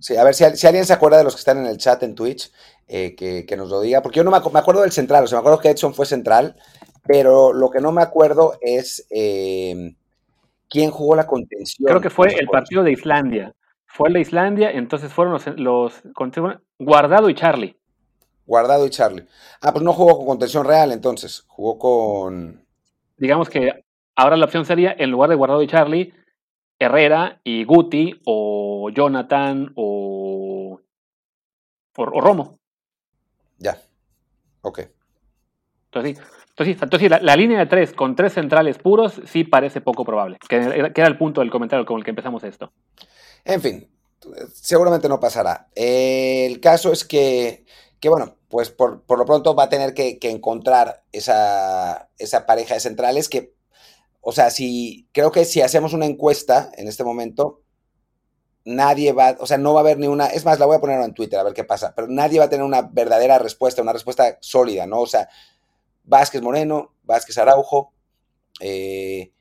[0.00, 2.16] Sí, a ver si, alguien se acuerda de los que están en el chat en
[2.16, 2.50] Twitch,
[2.88, 5.40] eh, que, nos lo diga, porque yo no me, acuerdo del central, o sea, me
[5.40, 6.56] acuerdo que Edson fue central,
[7.04, 9.94] pero lo que no me acuerdo es eh,
[10.68, 11.86] quién jugó la contención.
[11.86, 13.54] Creo que fue el partido de Islandia.
[13.86, 16.02] Fue el de Islandia, entonces fueron los, los
[16.78, 17.76] Guardado y Charlie.
[18.46, 19.26] Guardado y Charlie.
[19.60, 22.64] Ah, pues no jugó con contención real entonces, jugó con...
[23.16, 23.84] Digamos que
[24.16, 26.12] ahora la opción sería, en lugar de Guardado y Charlie,
[26.78, 30.80] Herrera y Guti o Jonathan o,
[31.96, 32.58] o, Romo.
[33.58, 33.78] Ya,
[34.62, 34.80] ok.
[35.84, 39.80] Entonces sí, entonces, entonces la, la, línea de tres con tres centrales puros sí parece
[39.80, 42.72] poco probable, que, era el punto del comentario con el que empezamos esto.
[43.44, 43.88] En fin,
[44.52, 45.68] seguramente no pasará.
[45.74, 47.64] el caso es que,
[48.02, 52.74] que bueno, pues por, por, lo pronto va a tener que, encontrar esa, esa, pareja
[52.74, 53.54] de centrales que
[54.20, 57.62] o sea, si creo que si hacemos una encuesta en este momento,
[58.64, 60.80] nadie va, o sea, no va a haber ni una, es más, la voy a
[60.80, 63.82] poner en Twitter a ver qué pasa, pero nadie va a tener una verdadera respuesta,
[63.82, 65.00] una respuesta sólida, ¿no?
[65.00, 65.28] O sea,
[66.02, 67.92] Vázquez Moreno, Vázquez Araujo,
[68.58, 69.32] eh,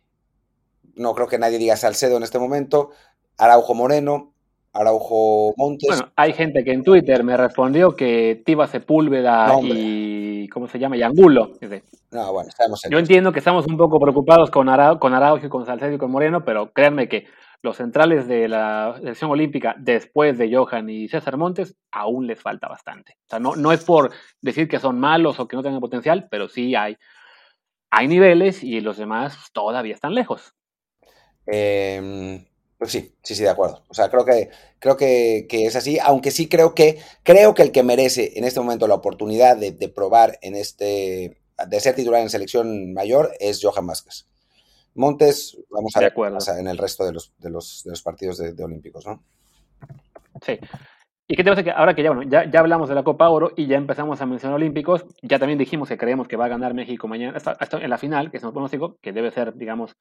[0.93, 2.91] no creo que nadie diga Salcedo en este momento,
[3.38, 4.31] Araujo Moreno,
[4.73, 5.88] Araujo Montes.
[5.89, 10.47] Bueno, hay gente que en Twitter me respondió que Tiba Sepúlveda y.
[10.49, 10.97] ¿Cómo se llama?
[10.97, 11.51] Y Angulo.
[12.12, 15.65] No, bueno, estamos Yo entiendo que estamos un poco preocupados con, Araujo, con Araujo, con
[15.65, 17.25] Salcedo y con Moreno, pero créanme que
[17.62, 22.67] los centrales de la selección olímpica, después de Johan y César Montes, aún les falta
[22.67, 23.17] bastante.
[23.27, 26.27] O sea, no, no es por decir que son malos o que no tengan potencial,
[26.31, 26.97] pero sí hay,
[27.91, 30.53] hay niveles y los demás todavía están lejos.
[31.45, 32.45] Eh,
[32.82, 33.84] pues sí, sí, sí, de acuerdo.
[33.89, 37.72] O sea, creo que, creo que, es así, aunque sí creo que, creo que el
[37.72, 42.32] que merece en este momento la oportunidad de, probar en este, de ser titular en
[42.32, 44.26] selección mayor es Johan Vázquez.
[44.96, 46.12] Montes, vamos a ver
[46.58, 49.24] en el resto de los, de los, de los partidos de, Olímpicos, ¿no?
[50.44, 50.58] Sí.
[51.28, 53.30] ¿Y qué te pasa que ahora que ya, bueno, ya, ya, hablamos de la Copa
[53.30, 56.50] Oro y ya empezamos a mencionar Olímpicos, ya también dijimos que creemos que va a
[56.50, 59.96] ganar México mañana, hasta, en la final, que es un pronóstico, que debe ser, digamos,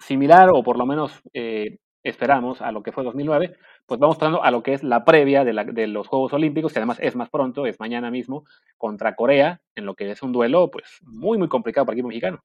[0.00, 3.56] similar o por lo menos eh, esperamos a lo que fue 2009,
[3.86, 6.98] pues vamos pasando a lo que es la previa de, los Juegos Olímpicos, que además
[7.00, 8.44] es más pronto, es mañana mismo,
[8.76, 12.08] contra Corea, en lo que es un duelo pues muy, muy complicado para el equipo
[12.08, 12.42] mexicano.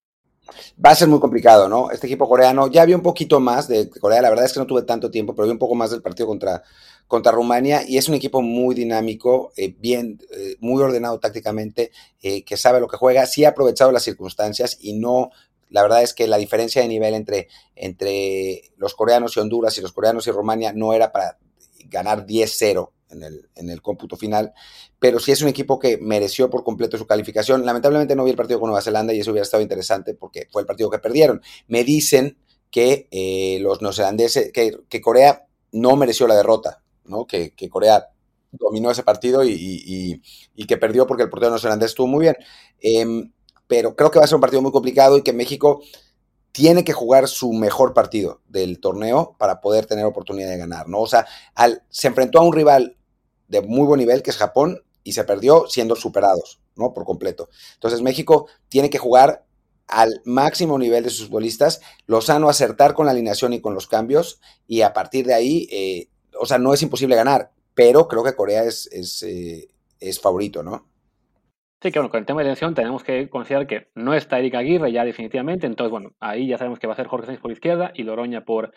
[0.83, 1.89] Va a ser muy complicado, ¿no?
[1.91, 4.67] Este equipo coreano, ya vi un poquito más de Corea, la verdad es que no
[4.67, 6.63] tuve tanto tiempo, pero vi un poco más del partido contra,
[7.07, 12.43] contra Rumania y es un equipo muy dinámico, eh, bien, eh, muy ordenado tácticamente, eh,
[12.43, 15.31] que sabe lo que juega, sí ha aprovechado las circunstancias y no
[15.73, 19.81] la verdad es que la diferencia de nivel entre, entre los coreanos y Honduras y
[19.81, 21.39] los coreanos y Rumania no era para
[21.85, 24.53] ganar 10-0 en el, en el cómputo final,
[24.99, 27.65] pero sí es un equipo que mereció por completo su calificación.
[27.65, 30.61] Lamentablemente no vi el partido con Nueva Zelanda y eso hubiera estado interesante porque fue
[30.61, 31.41] el partido que perdieron.
[31.67, 32.37] Me dicen
[32.69, 37.25] que eh, los neozelandeses, que, que, Corea no mereció la derrota, ¿no?
[37.25, 38.09] Que, que Corea
[38.51, 40.21] dominó ese partido y,
[40.55, 42.35] y, que perdió porque el portero neozelandés estuvo muy bien.
[42.79, 43.31] Eh,
[43.73, 45.81] pero creo que va a ser un partido muy complicado y que México
[46.51, 50.99] tiene que jugar su mejor partido del torneo para poder tener oportunidad de ganar, ¿no?
[50.99, 51.25] O sea,
[51.89, 52.97] se enfrentó a un rival
[53.47, 56.93] de muy buen nivel, que es Japón, y se perdió siendo superados, ¿no?
[56.93, 57.49] Por completo.
[57.73, 59.43] Entonces México tiene que jugar
[59.87, 64.39] al máximo nivel de sus futbolistas, Lozano acertar con la alineación y con los cambios,
[64.67, 66.09] y a partir de ahí, eh,
[66.39, 69.67] o sea, no es imposible ganar, pero creo que Corea es, es, eh,
[69.99, 70.92] es favorito, ¿no?
[71.83, 74.59] Sí, que bueno, con el tema de elección tenemos que considerar que no está Erika
[74.59, 77.51] Aguirre ya definitivamente, entonces bueno, ahí ya sabemos que va a ser Jorge Sánchez por
[77.51, 78.71] izquierda y Loroña por,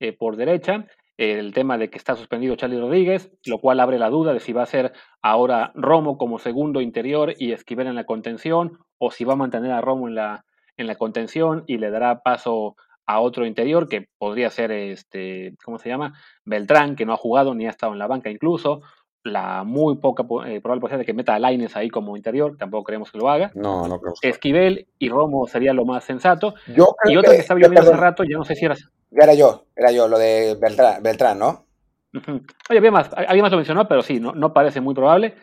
[0.00, 0.86] eh, por derecha.
[1.16, 4.52] El tema de que está suspendido Charlie Rodríguez, lo cual abre la duda de si
[4.52, 9.24] va a ser ahora Romo como segundo interior y Esquivel en la contención, o si
[9.24, 10.44] va a mantener a Romo en la,
[10.76, 15.78] en la contención y le dará paso a otro interior que podría ser este, ¿cómo
[15.78, 16.18] se llama?
[16.44, 18.82] Beltrán, que no ha jugado ni ha estado en la banca incluso,
[19.24, 22.84] la muy poca eh, probable posibilidad de que meta a Laines ahí como interior, tampoco
[22.84, 23.50] creemos que lo haga.
[23.54, 24.14] No, no creo.
[24.22, 26.54] Esquivel y Romo sería lo más sensato.
[26.66, 28.76] y otro que, estaba viendo hace rato, ya no sé si era.
[29.10, 31.66] Era yo, era yo, lo de Beltrán, Beltrán ¿no?
[32.68, 35.34] Oye, había más, había más lo mencionó, pero sí, no, no parece muy probable.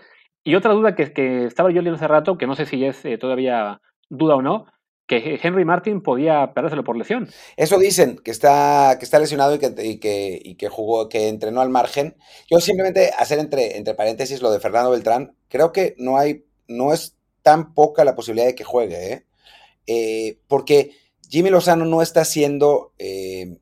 [0.44, 3.04] Y otra duda que, que estaba yo leyendo hace rato, que no sé si es
[3.06, 4.66] eh, todavía duda o no,
[5.10, 7.30] que Henry Martin podía perdérselo por lesión.
[7.58, 11.72] Eso dicen, que está, que está lesionado y que, y que, jugó, que entrenó al
[11.72, 12.16] margen.
[12.48, 16.94] Yo simplemente hacer entre, entre paréntesis lo de Fernando Beltrán, creo que no hay, no
[16.94, 19.26] es tan poca la posibilidad de que juegue, ¿eh?
[19.88, 20.92] Eh, porque
[21.28, 23.58] Jimmy Lozano no está haciendo eh,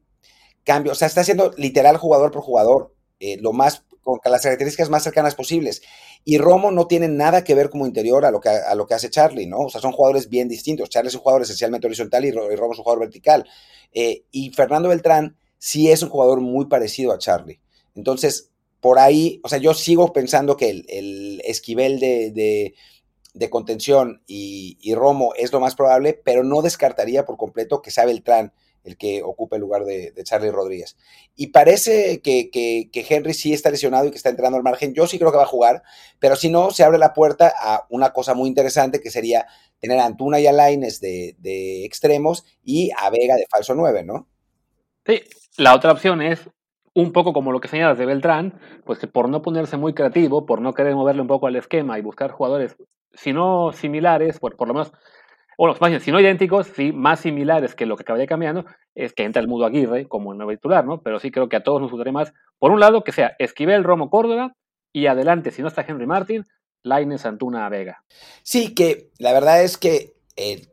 [0.65, 2.93] cambio, o sea, está haciendo literal jugador por jugador,
[3.39, 5.81] lo más con las características más cercanas posibles.
[6.23, 8.93] Y Romo no tiene nada que ver como interior a lo que, a lo que
[8.93, 9.59] hace Charlie, ¿no?
[9.59, 10.89] O sea, son jugadores bien distintos.
[10.89, 13.47] Charlie es un jugador esencialmente horizontal y, Romo es un jugador vertical.
[13.93, 17.59] Eh, y Fernando Beltrán sí es un jugador muy parecido a Charlie.
[17.95, 18.51] Entonces,
[18.81, 22.73] por ahí, o sea, yo sigo pensando que el, esquivel de,
[23.33, 27.91] de, contención y, y, Romo es lo más probable, pero no descartaría por completo que
[27.91, 28.53] sea Beltrán
[28.87, 30.95] el que ocupa el lugar de, Charlie Rodríguez.
[31.35, 34.93] Y parece que, Henry sí está lesionado y que está entrando al margen.
[34.93, 35.83] Yo sí creo que va a jugar,
[36.19, 39.45] pero si no, se abre la puerta a una cosa muy interesante que sería
[39.79, 41.35] tener a Antuna y a Laines de,
[41.85, 44.27] extremos y a Vega de falso 9, ¿no?
[45.05, 45.21] Sí,
[45.57, 46.49] la otra opción es
[46.93, 50.45] un poco como lo que señalas de Beltrán, pues que por no ponerse muy creativo,
[50.45, 52.77] por no querer moverle un poco al esquema y buscar jugadores,
[53.13, 54.93] si no similares, pues por lo menos
[55.57, 59.23] bueno, más si no idénticos, sí, más similares que lo que acabaría cambiando, es que
[59.23, 61.01] entra el Mudo Aguirre como el nuevo titular, ¿no?
[61.01, 63.83] Pero sí creo que a todos nos gustaría más, por un lado, que sea Esquivel,
[63.83, 64.55] Romo, Córdoba,
[64.93, 66.45] y adelante, si no está Henry Martin,
[66.83, 68.03] Laines, Antuna, Vega.
[68.43, 70.67] Sí, que la verdad es que eh,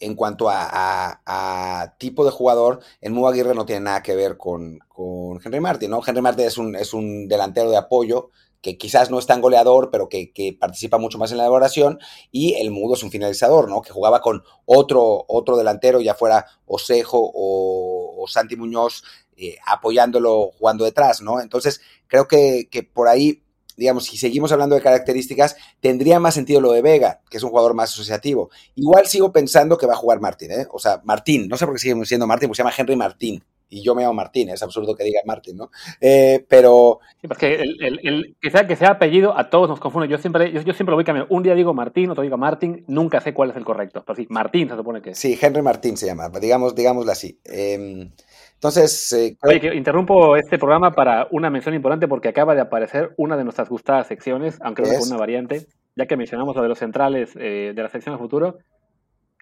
[0.00, 4.78] en cuanto a, tipo de jugador, el Mudo Aguirre no tiene nada que ver con,
[4.88, 6.00] con Henry Martin, ¿no?
[6.04, 8.30] Henry Martin es un, es un delantero de apoyo
[8.62, 11.98] que quizás no es tan goleador, pero que, participa mucho más en la elaboración,
[12.30, 13.82] y el Mudo es un finalizador, ¿no?
[13.82, 19.02] Que jugaba con otro, otro delantero, ya fuera Osejo o, Santi Muñoz,
[19.36, 21.40] eh, apoyándolo jugando detrás, ¿no?
[21.40, 23.42] Entonces, creo que, que por ahí
[23.74, 27.48] digamos, si seguimos hablando de características, tendría más sentido lo de Vega, que es un
[27.48, 28.50] jugador más asociativo.
[28.74, 30.66] Igual sigo pensando que va a jugar Martín, ¿eh?
[30.70, 33.42] O sea, Martín, no sé por qué sigue siendo Martín, pues se llama Henry Martín
[33.72, 35.70] y yo me llamo Martín, es absurdo que diga Martín, ¿no?
[35.98, 37.00] Eh, pero...
[37.22, 40.08] Sí, porque el, el, que, sea, que sea apellido a todos nos confunde.
[40.08, 41.34] Yo siempre, yo, siempre lo voy cambiando.
[41.34, 44.02] Un día digo Martín, otro digo Martín, nunca sé cuál es el correcto.
[44.06, 45.18] Pero sí, Martín se supone que es.
[45.18, 47.40] Sí, Henry Martín se llama, digamos, digámoslo así.
[47.44, 48.10] Em,
[48.54, 49.12] entonces...
[49.14, 53.38] Eh, Oye, que interrumpo este programa para una mención importante porque acaba de aparecer una
[53.38, 56.78] de nuestras gustadas secciones, aunque no es una variante, ya que mencionamos lo de los
[56.78, 58.58] centrales eh, de la sección de futuro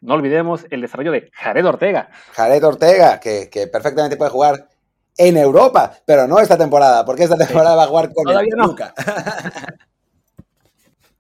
[0.00, 2.10] no olvidemos el desarrollo de Jared Ortega.
[2.32, 4.68] Jared Ortega, que, perfectamente puede jugar
[5.16, 8.70] en Europa, pero no esta temporada, porque esta temporada va a jugar con Todavía el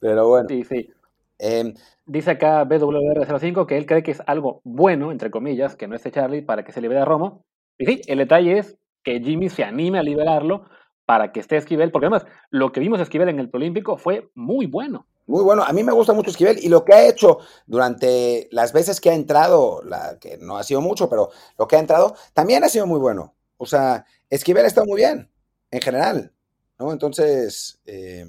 [0.00, 0.48] pero bueno.
[0.48, 0.90] Sí, sí.
[1.38, 1.74] Em,
[2.10, 6.10] Dice acá BWR05 que él cree que es algo bueno, entre comillas, que no esté
[6.10, 7.44] Charlie, para que se libere a Romo.
[7.78, 10.64] Y sí, el detalle es que Jimmy se anime a liberarlo
[11.06, 14.28] para que esté Esquivel, porque además lo que vimos a Esquivel en el Prolímpico fue
[14.34, 15.06] muy bueno.
[15.30, 18.72] Muy bueno, a mí me gusta mucho Esquivel y lo que ha hecho durante las
[18.72, 22.16] veces que ha entrado, la, que no ha sido mucho, pero lo que ha entrado
[22.34, 23.36] también ha sido muy bueno.
[23.56, 25.30] O sea, Esquivel ha estado muy bien
[25.70, 26.32] en general,
[26.80, 26.90] ¿no?
[26.90, 28.26] Entonces, eh,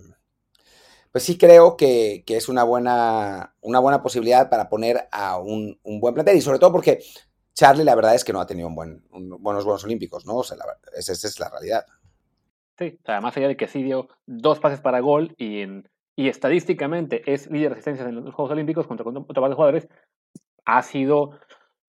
[1.12, 6.14] pues sí creo que, es una buena, una buena posibilidad para poner a un, buen
[6.14, 7.00] plantel y sobre todo porque
[7.56, 10.36] Charlie la verdad es que no ha tenido un buen, buenos Juegos Olímpicos, ¿no?
[10.36, 10.56] O sea,
[10.96, 11.84] esa, es la realidad.
[12.78, 15.90] Sí, o sea, más allá de que sí dio dos pases para gol y en
[16.16, 19.88] y estadísticamente es líder de asistencias en los Juegos Olímpicos contra otros de jugadores,
[20.66, 21.32] ha sido,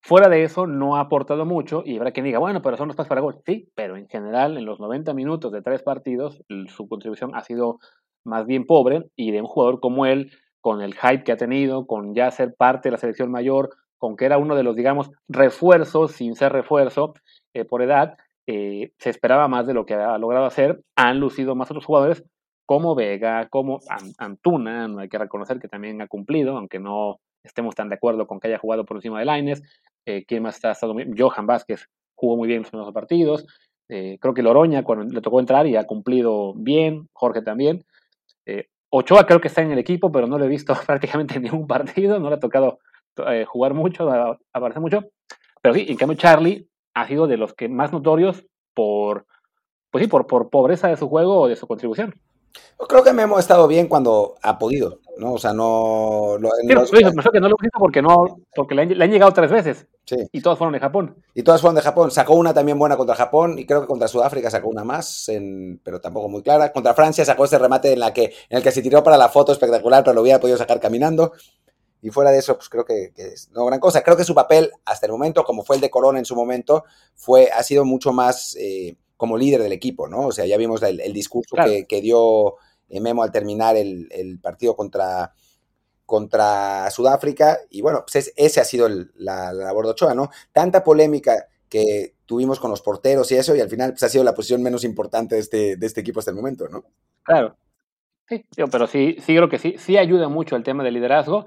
[0.01, 2.95] fuera de eso, no ha aportado mucho y habrá quien diga, bueno, pero son los
[2.95, 3.41] pases para gol.
[3.45, 7.79] Sí, pero en general, en los 90 minutos de tres partidos, su contribución ha sido
[8.25, 10.31] más bien pobre y de un jugador como él,
[10.61, 14.15] con el hype que ha tenido, con ya ser parte de la selección mayor, con
[14.15, 17.13] que era uno de los, digamos, refuerzos, sin ser refuerzo
[17.53, 20.81] eh, por edad, eh, se esperaba más de lo que ha logrado hacer.
[20.95, 22.23] Han lucido más otros jugadores,
[22.65, 23.79] como Vega, como
[24.17, 28.25] Antuna, no hay que reconocer que también ha cumplido, aunque no estemos tan de acuerdo
[28.27, 29.63] con que haya jugado por encima de Laines.
[30.05, 30.71] Eh, ¿Quién más está?
[30.71, 33.45] estado Johan Vázquez jugó muy bien en los primeros partidos.
[33.89, 37.83] Eh, creo que Loroña cuando le tocó entrar y ha cumplido bien, Jorge también.
[38.45, 41.43] Eh, Ochoa creo que está en el equipo, pero no lo he visto prácticamente en
[41.43, 42.79] ningún partido, no le ha tocado
[43.27, 44.09] eh, jugar mucho,
[44.53, 45.09] aparecer mucho.
[45.61, 49.25] Pero sí, en cambio Charlie ha sido de los que más notorios por,
[49.91, 52.15] pues sí, por, por pobreza de su juego o de su contribución.
[52.87, 55.33] Creo que Memo ha estado bien cuando ha podido, ¿no?
[55.33, 56.37] O sea, no...
[56.39, 59.87] Lo, sí, no, que no lo hizo porque, no, porque le han, llegado tres veces.
[60.05, 60.17] Sí.
[60.31, 61.15] Y todas fueron de Japón.
[61.33, 62.11] Y todas fueron de Japón.
[62.11, 65.31] Sacó una también buena contra Japón y creo que contra Sudáfrica sacó una más,
[65.83, 66.71] pero tampoco muy clara.
[66.71, 69.29] Contra Francia sacó ese remate en, la que, en el que se tiró para la
[69.29, 71.33] foto espectacular, pero lo hubiera podido sacar caminando.
[72.01, 74.03] Y fuera de eso, pues creo que, es no gran cosa.
[74.03, 76.83] Creo que su papel hasta el momento, como fue el de Corona en su momento,
[77.15, 78.57] fue, ha sido mucho más...
[78.59, 80.27] Eh, como líder del equipo, ¿no?
[80.27, 81.55] O sea, ya vimos el, discurso
[81.87, 82.55] que, dio
[82.89, 85.33] eh, Memo al terminar el, partido contra,
[86.05, 90.29] contra Sudáfrica, y bueno, pues ese ha sido la, labor de Ochoa, ¿no?
[90.51, 94.23] Tanta polémica que tuvimos con los porteros y eso, y al final pues, ha sido
[94.23, 96.83] la posición menos importante de este, de este equipo hasta el momento, ¿no?
[97.23, 97.57] Claro.
[98.29, 101.45] Sí, pero sí, sí creo que sí, sí ayuda mucho el tema del liderazgo.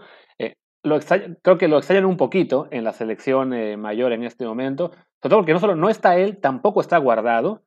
[0.86, 1.00] Lo
[1.42, 5.30] creo que lo extrañan un poquito en la selección eh, mayor en este momento, sobre
[5.30, 7.64] todo porque no solo no está él, tampoco está guardado,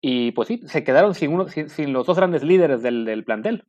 [0.00, 3.64] y pues sí, se quedaron sin, uno, sin, los dos grandes líderes del, plantel.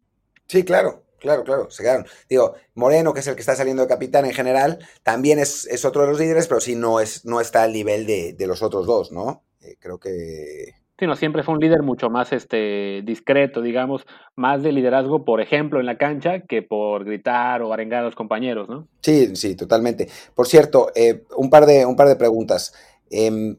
[0.45, 2.05] Sí, claro, claro, claro, se quedaron.
[2.29, 5.85] Digo, Moreno, que es el que está saliendo de capitán en general, también es, es
[5.85, 8.61] otro de los líderes, pero sí no, es, no está al nivel de, de los
[8.61, 9.43] otros dos, ¿no?
[9.61, 10.82] Eh, creo que...
[11.15, 15.85] Siempre fue un líder mucho más este, discreto, digamos, más de liderazgo, por ejemplo, en
[15.85, 18.87] la cancha, que por gritar o arengar a los compañeros, ¿no?
[19.01, 20.07] Sí, sí, totalmente.
[20.33, 22.73] Por cierto, eh, un, par de, un par de preguntas.
[23.09, 23.55] Eh,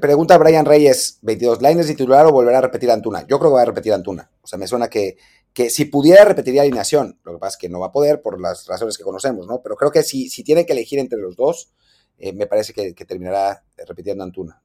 [0.00, 3.24] Pregunta Brian Reyes, 22, ¿Lines titular o volverá a repetir Antuna?
[3.28, 4.30] Yo creo que va a repetir Antuna.
[4.42, 5.16] O sea, me suena que,
[5.52, 7.18] que si pudiera repetiría alineación.
[7.24, 9.62] Lo que pasa es que no va a poder por las razones que conocemos, ¿no?
[9.62, 11.72] Pero creo que si, si tiene que elegir entre los dos,
[12.18, 14.60] eh, me parece que, terminará repitiendo Antuna.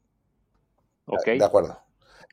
[1.09, 1.25] Ok.
[1.25, 1.77] De acuerdo.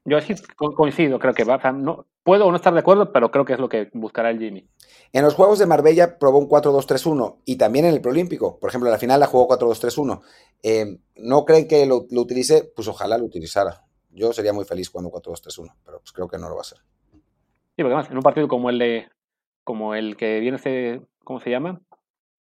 [0.05, 1.59] Yo sí coincido, creo que va.
[1.73, 4.69] no, puedo no estar de acuerdo, pero creo que es lo que buscará el Jimmy.
[5.13, 8.59] En los Juegos de Marbella probó un 4-2-3-1 y también en el Proolímpico.
[8.61, 10.21] Por ejemplo, en la final la jugó 4-2-3-1.
[10.63, 12.71] Eh, ¿No creen que lo, utilice?
[12.75, 13.83] Pues ojalá lo utilizara.
[14.11, 16.79] Yo sería muy feliz jugando 4-2-3-1, pero pues creo que no lo va a hacer.
[17.13, 19.09] Sí, porque además, en un partido como el de
[19.65, 21.81] como el que viene este, ¿cómo se llama?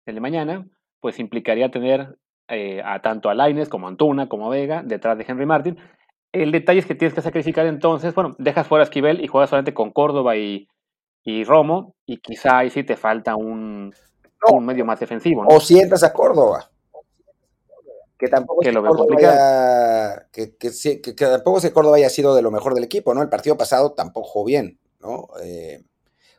[0.06, 0.68] El de mañana,
[1.00, 2.16] pues implicaría tener
[2.48, 5.76] eh, a tanto a Laines como a Antuna, como a Vega, detrás de Henry Martin.
[6.32, 9.50] El detalle es que tienes que sacrificar entonces, bueno, dejas fuera a Esquivel y juegas
[9.50, 10.68] solamente con Córdoba y,
[11.24, 13.94] y Romo, y quizá ahí sí te falta un,
[14.52, 15.44] un medio más defensivo.
[15.48, 16.70] O sientas a Córdoba.
[18.18, 18.82] Que tampoco, que lo
[19.18, 20.70] haya, que, que,
[21.02, 23.22] que, tampoco ese Córdoba haya sido de lo mejor del equipo, ¿no?
[23.22, 25.28] El partido pasado tampoco jugó bien, ¿no?
[25.42, 25.84] Eh,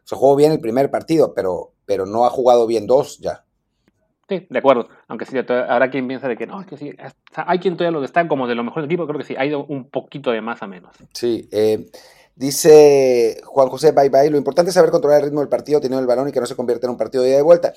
[0.03, 3.45] o sea, jugó bien el primer partido, pero, pero no ha jugado bien dos ya.
[4.27, 4.89] Sí, de acuerdo.
[5.07, 6.93] Aunque sí, habrá quien piensa de que no, es que sí,
[7.33, 9.45] hay quien todavía lo está como de lo mejor del equipo, creo que sí, ha
[9.45, 10.95] ido un poquito de más a menos.
[11.13, 11.85] Sí, eh,
[12.37, 14.29] Dice Juan José, bye bye.
[14.29, 16.45] Lo importante es saber controlar el ritmo del partido, teniendo el balón y que no
[16.45, 17.73] se convierta en un partido de ida y vuelta.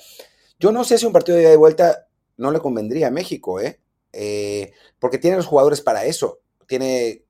[0.59, 2.05] Yo no sé si un partido de ida y vuelta
[2.37, 3.79] no le convendría a México, ¿eh?
[4.13, 4.71] ¿eh?
[4.99, 6.41] porque tiene los jugadores para eso.
[6.67, 7.23] Tiene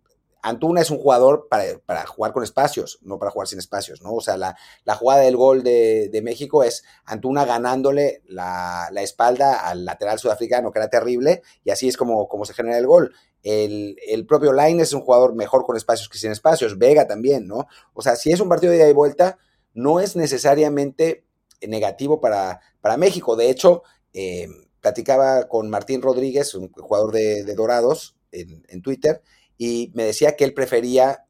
[0.44, 4.14] Antuna es un jugador para, jugar con espacios, no para jugar sin espacios, ¿no?
[4.14, 4.56] O sea, la,
[4.96, 10.90] jugada del gol de, México es Antuna ganándole la, espalda al lateral sudafricano, que era
[10.90, 13.14] terrible, y así es como, se genera el gol.
[13.44, 17.68] El, propio Line es un jugador mejor con espacios que sin espacios, Vega también, ¿no?
[17.94, 19.38] O sea, si es un partido de ida y vuelta,
[19.74, 21.24] no es necesariamente
[21.68, 22.60] negativo para,
[22.98, 23.36] México.
[23.36, 24.48] De hecho, eh,
[24.80, 29.22] platicaba con Martín Rodríguez, un jugador de, Dorados, en, en Twitter,
[29.64, 31.28] y me decía que él prefería,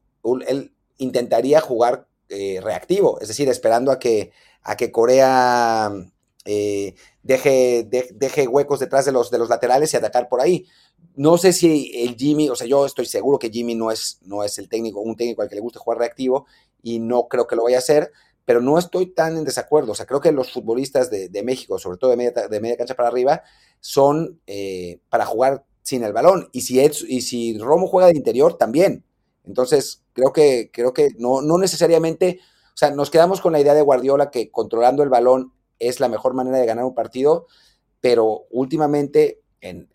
[0.48, 5.92] él intentaría jugar eh, reactivo, es decir, esperando a que, a que Corea
[6.46, 10.66] eh, deje, deje huecos detrás de los, de los laterales y atacar por ahí.
[11.14, 14.42] No sé si el Jimmy, o sea, yo estoy seguro que Jimmy no es, no
[14.42, 16.46] es el técnico, un técnico al que le guste jugar reactivo
[16.82, 18.12] y no creo que lo vaya a hacer,
[18.46, 19.92] pero no estoy tan en desacuerdo.
[19.92, 22.94] O sea, creo que los futbolistas de, México, sobre todo de media, de media cancha
[22.94, 23.42] para arriba,
[23.80, 26.48] son eh, para jugar sin el balón.
[26.52, 29.04] Y si, y si Romo juega de interior, también.
[29.44, 33.74] Entonces, creo que, creo que no, no necesariamente, o sea, nos quedamos con la idea
[33.74, 37.46] de Guardiola que controlando el balón es la mejor manera de ganar un partido,
[38.00, 39.88] pero últimamente en,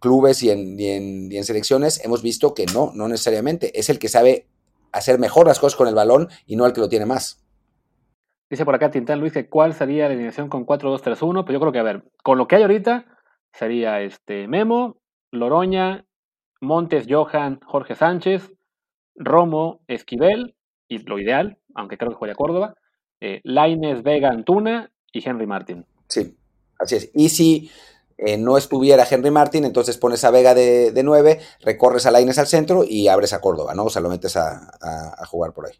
[0.00, 3.78] clubes y en, y en, selecciones hemos visto que no, no necesariamente.
[3.78, 4.46] Es el que sabe
[4.92, 7.42] hacer mejor las cosas con el balón y no el que lo tiene más.
[8.50, 11.72] Dice por acá Tintán Luis que cuál sería la alineación con 4-2-3-1, pues yo creo
[11.72, 13.04] que, a ver, con lo que hay ahorita,
[13.52, 14.96] sería este Memo,
[15.30, 16.04] Loroña,
[16.60, 18.52] Montes, Johan, Jorge Sánchez,
[19.14, 20.54] Romo, Esquivel,
[20.88, 22.74] y lo ideal, aunque creo que juega Córdoba,
[23.20, 25.84] eh, Laines, Vega, Antuna y Henry Martin.
[26.08, 26.36] Sí,
[26.78, 27.10] así es.
[27.14, 27.70] Y si
[28.16, 32.38] eh, no estuviera Henry Martin, entonces pones a Vega de, de 9, recorres a Laines
[32.38, 33.84] al centro y abres a Córdoba, ¿no?
[33.84, 34.72] O sea, lo metes a,
[35.26, 35.74] jugar por ahí.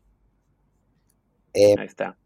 [1.55, 2.16] Eh, ahí está.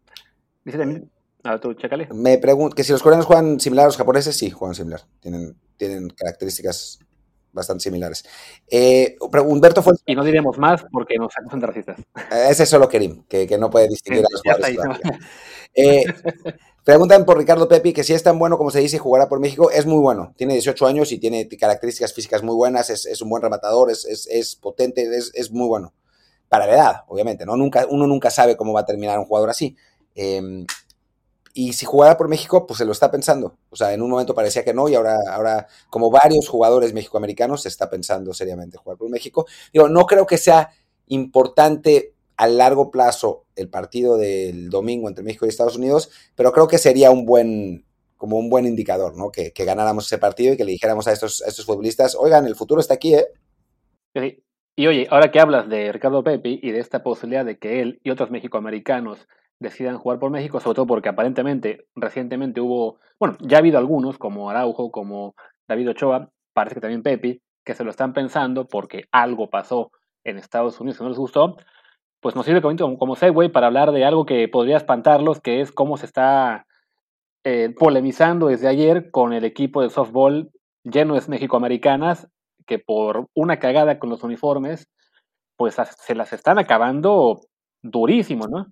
[0.65, 1.09] Dice también,
[1.43, 2.07] Ah, tú, chécale.
[2.13, 5.01] Me pregunto que si los coreanos juegan similar a los japoneses, sí, juegan similar.
[5.19, 6.99] Tienen, tienen características
[7.53, 8.25] bastante similares.
[8.69, 9.93] Eh, Humberto fue.
[10.05, 11.99] Y no diremos más porque nos acusan de racistas.
[11.99, 14.77] Eh, ese es solo Kerim, que, que no puede distinguir a los jugadores.
[15.75, 16.03] Eh,
[16.83, 19.69] preguntan por Ricardo Pepi que si es tan bueno como se dice jugará por México.
[19.69, 20.33] Es muy bueno.
[20.35, 22.89] Tiene 18 años y tiene características físicas muy buenas.
[22.89, 25.93] Es, es un buen rematador, es, es, es potente, es, muy bueno.
[26.49, 27.57] Para la edad, obviamente, ¿no?
[27.57, 29.75] Nunca, uno nunca sabe cómo va a terminar un jugador así.
[30.15, 30.65] Eh,
[31.53, 33.57] y si jugara por México, pues se lo está pensando.
[33.69, 37.61] O sea, en un momento parecía que no y ahora, ahora como varios jugadores mexicoamericanos,
[37.61, 39.45] se está pensando seriamente jugar por México.
[39.71, 40.71] Digo, no creo que sea
[41.07, 46.67] importante a largo plazo el partido del domingo entre México y Estados Unidos, pero creo
[46.67, 47.85] que sería un buen,
[48.17, 49.31] como un buen indicador, ¿no?
[49.31, 52.55] Que, ganáramos ese partido y que le dijéramos a estos, a estos futbolistas, oigan, el
[52.55, 53.27] futuro está aquí, ¿eh?
[54.75, 57.99] Y oye, ahora que hablas de Ricardo Pepi y de esta posibilidad de que él
[58.03, 59.27] y otros mexicoamericanos
[59.59, 64.17] decidan jugar por México, sobre todo porque aparentemente recientemente hubo, bueno, ya ha habido algunos,
[64.17, 65.35] como Araujo, como
[65.67, 69.91] David Ochoa, parece que también Pepi, que se lo están pensando porque algo pasó
[70.23, 71.57] en Estados Unidos que no les gustó,
[72.21, 75.71] pues nos sirve como, como segue para hablar de algo que podría espantarlos, que es
[75.71, 76.65] cómo se está
[77.43, 80.51] eh, polemizando desde ayer con el equipo de softball
[80.83, 82.29] lleno de mexicoamericanas
[82.65, 84.87] que por una cagada con los uniformes,
[85.57, 87.41] pues se las están acabando
[87.81, 88.67] durísimo, ¿no?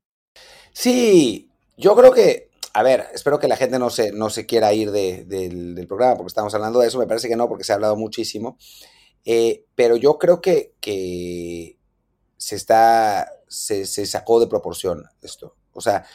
[0.73, 4.73] Sí, yo creo que, a ver, espero que la gente no se, no se quiera
[4.73, 7.75] ir del, programa porque estamos hablando de eso, me parece que no, porque se ha
[7.75, 8.57] hablado muchísimo,
[9.25, 11.77] eh, pero yo creo que, que
[12.37, 15.55] se está, se, se sacó de proporción esto.
[15.73, 16.05] O sea,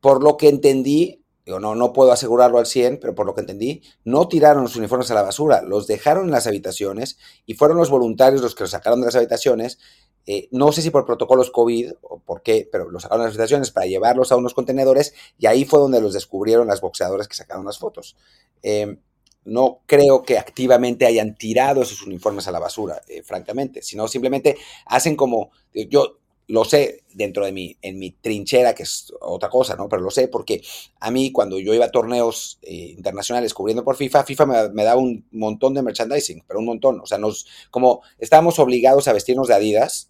[0.00, 3.82] por lo que entendí, no, no puedo asegurarlo al 100, pero por lo que entendí,
[4.04, 7.90] no tiraron los uniformes a la basura, los dejaron en las habitaciones y fueron los
[7.90, 9.78] voluntarios los que los sacaron de las habitaciones.
[10.26, 13.70] Eh, no sé si por protocolos COVID o por qué, pero los sacaron las habitaciones
[13.70, 17.64] para llevarlos a unos contenedores y ahí fue donde los descubrieron las boxeadoras que sacaron
[17.64, 18.16] las fotos.
[18.62, 18.98] Em,
[19.44, 24.56] no creo que activamente hayan tirado esos uniformes a la basura, eh, francamente, sino simplemente
[24.86, 26.18] hacen como, yo,
[26.50, 29.88] lo sé dentro de mi, en mi trinchera, que es otra cosa, ¿no?
[29.88, 30.60] Pero lo sé porque
[30.98, 34.84] a mí cuando yo iba a torneos eh, internacionales cubriendo por FIFA, FIFA me, me,
[34.84, 37.00] daba un montón de merchandising, pero un montón.
[37.00, 40.09] O sea, nos, como estábamos obligados a vestirnos de Adidas,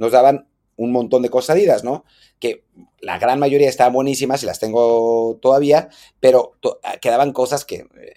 [0.00, 2.04] nos daban un montón de cosas Adidas, ¿no?
[2.38, 2.64] Que
[3.00, 5.90] la gran mayoría estaban buenísimas y las tengo todavía,
[6.20, 6.54] pero
[7.02, 8.14] quedaban cosas que, eh,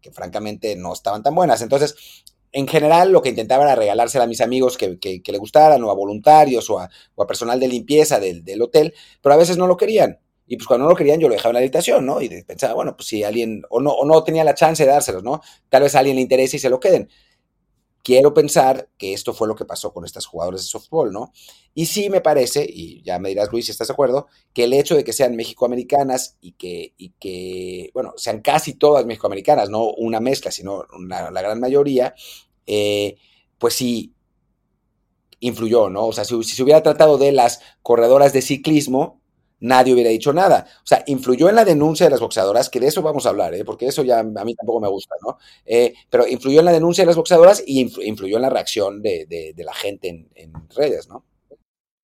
[0.00, 1.62] que francamente no estaban tan buenas.
[1.62, 1.96] Entonces,
[2.52, 5.94] en general lo que intentaba era regalársela a mis amigos que, le gustaran, o a
[5.94, 6.88] voluntarios, o a,
[7.26, 10.20] personal de limpieza del, hotel, pero a veces no lo querían.
[10.46, 12.22] Y pues cuando no lo querían yo lo dejaba en la habitación, ¿no?
[12.22, 15.24] Y pensaba, bueno, pues si alguien, o no, o no tenía la chance de dárselos,
[15.24, 15.40] ¿no?
[15.68, 17.10] Tal vez a alguien le interese y se lo queden.
[18.06, 21.32] Quiero pensar que esto fue lo que pasó con estas jugadoras de softball, ¿no?
[21.74, 24.74] Y sí me parece, y ya me dirás Luis si estás de acuerdo, que el
[24.74, 29.90] hecho de que sean mexicoamericanas y que, y que bueno, sean casi todas mexicoamericanas, no
[29.90, 32.14] una mezcla, sino la gran mayoría,
[32.64, 33.16] eh,
[33.58, 34.14] pues sí
[35.40, 36.06] influyó, ¿no?
[36.06, 39.20] O sea, si, se hubiera tratado de las corredoras de ciclismo,
[39.60, 40.66] nadie hubiera dicho nada.
[40.78, 43.54] O sea, influyó en la denuncia de las boxeadoras, que de eso vamos a hablar,
[43.54, 43.64] ¿eh?
[43.64, 45.38] porque eso ya a mí tampoco me gusta, ¿no?
[45.64, 49.54] Eh, pero influyó en la denuncia de las boxeadoras y influyó en la reacción de,
[49.56, 51.24] la gente en, redes, ¿no?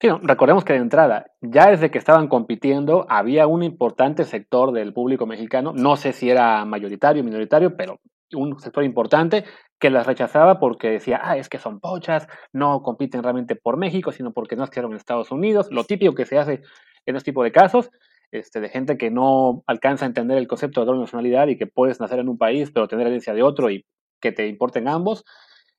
[0.01, 4.93] Sí, recordemos que de entrada, ya desde que estaban compitiendo, había un importante sector del
[4.93, 8.01] público mexicano, no sé si era mayoritario, minoritario, pero
[8.33, 9.45] un sector importante
[9.79, 14.11] que las rechazaba porque decía, ah, es que son pochas, no compiten realmente por México,
[14.11, 16.63] sino porque no quedaron en Estados Unidos, lo típico que se hace
[17.07, 17.91] en este tipo de casos,
[18.31, 21.67] este, de gente que no alcanza a entender el concepto de doble nacionalidad y que
[21.67, 23.85] puedes nacer en un país pero tener herencia de otro y
[24.21, 25.25] que te importen ambos.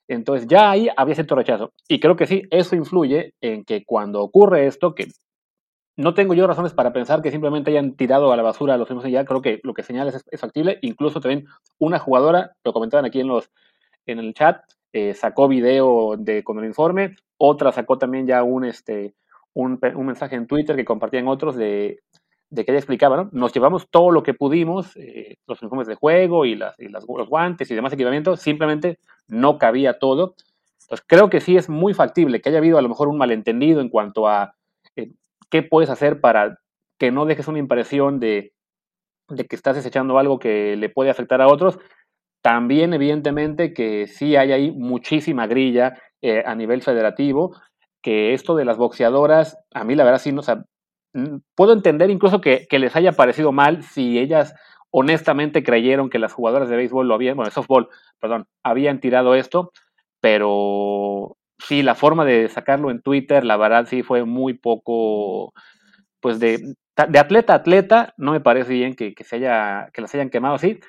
[0.07, 1.73] Entonces ya ahí había cierto rechazo.
[1.87, 5.07] Y creo que sí, eso influye en que cuando ocurre esto, que
[5.95, 8.89] no tengo yo razones para pensar que simplemente hayan tirado a la basura a los
[8.89, 9.25] mismos ya.
[9.25, 10.79] Creo que lo que señala es, factible.
[10.81, 11.45] Incluso también
[11.79, 13.49] una jugadora, lo comentaban aquí en, los,
[14.05, 14.61] en el chat,
[14.91, 17.15] eh, sacó video de, con el informe.
[17.37, 19.15] Otra sacó también ya un, este,
[19.53, 21.99] un, mensaje en Twitter que compartían otros de,
[22.49, 23.29] de que ella explicaba, ¿no?
[23.31, 27.05] Nos llevamos todo lo que pudimos, eh, los uniformes de juego y, las, y las,
[27.07, 30.35] los guantes y demás equipamiento, simplemente no cabía todo.
[30.81, 33.81] Entonces creo que sí es muy factible que haya habido a lo mejor un malentendido
[33.81, 34.55] en cuanto a
[35.53, 36.57] qué puedes hacer para
[36.97, 38.53] que no dejes una impresión de,
[39.27, 41.77] que estás desechando algo que le puede afectar a otros.
[42.41, 47.55] También, evidentemente, que sí hay ahí muchísima grilla eh, a nivel federativo,
[48.03, 50.65] que esto de las boxeadoras, a mí la verdad sí, no, o
[51.55, 54.53] puedo entender incluso que, les haya parecido mal si ellas
[54.91, 57.89] honestamente creyeron que las jugadoras de béisbol lo habían, bueno, de softball,
[58.19, 59.71] perdón, habían tirado esto,
[60.19, 65.53] pero sí, la forma de sacarlo en Twitter, la verdad sí fue muy poco,
[66.19, 66.75] pues de,
[67.09, 70.55] de atleta a atleta, no me parece bien que, se haya, que las hayan quemado
[70.55, 70.79] así.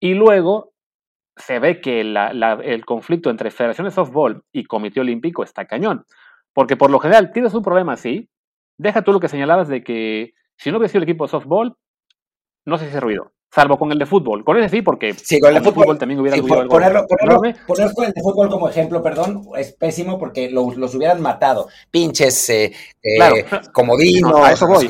[0.00, 0.72] Y luego
[1.36, 6.04] se ve que el conflicto entre Federación de Softball y Comité Olímpico está cañón.
[6.54, 8.28] Porque por lo general tienes un problema así,
[8.78, 11.76] deja tú lo que señalabas de que si no hubiera sido el equipo de softball,
[12.64, 13.32] no se hace ruido.
[13.50, 14.44] Salvo con el de fútbol.
[14.44, 17.56] Con ese sí, porque sí, con el de fútbol, también hubiera sí, ponerlo, ponerlo, poner
[17.66, 21.68] el de fútbol como ejemplo, perdón, es pésimo porque los, hubieran matado.
[21.90, 22.72] Pinches eh,
[23.02, 24.34] eh comodinos.
[24.36, 24.88] a eso voy.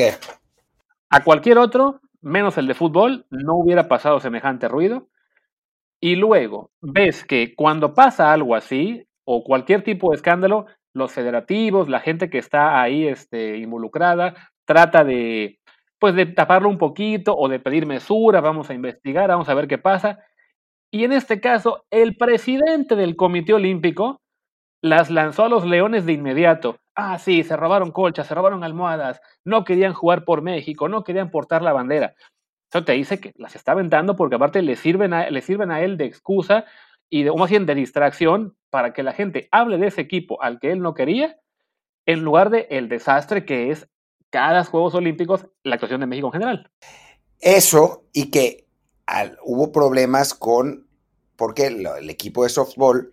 [1.11, 5.09] A cualquier otro, menos el de fútbol, no hubiera pasado semejante ruido.
[5.99, 11.89] Y luego ves que cuando pasa algo así, o cualquier tipo de escándalo, los federativos,
[11.89, 14.35] la gente que está ahí este, involucrada,
[14.65, 15.59] trata de,
[15.99, 19.69] pues, de taparlo un poquito o de pedir mesura, vamos a investigar, vamos a ver
[19.69, 20.21] qué pasa.
[20.93, 24.21] Y en este caso, el presidente del Comité Olímpico
[24.83, 26.77] las lanzó a los Leones de inmediato.
[26.95, 31.31] Ah, sí, se robaron colchas, se robaron almohadas, no querían jugar por México, no querían
[31.31, 32.15] portar la bandera.
[32.71, 35.83] Eso te dice que las está aventando porque aparte le sirven a, le sirven a
[35.83, 36.65] él de excusa
[37.13, 40.59] y de, o más de distracción para que la gente hable de ese equipo al
[40.59, 41.39] que él no quería,
[42.07, 43.87] en lugar de el desastre que es
[44.31, 46.71] cada Juegos Olímpicos la actuación de México en general.
[47.39, 48.67] Eso y que
[49.45, 50.89] hubo problemas con,
[51.37, 53.11] porque el equipo de softball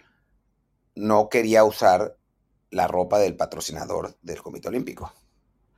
[0.96, 2.16] no quería usar
[2.72, 5.12] la ropa del patrocinador del Comité Olímpico.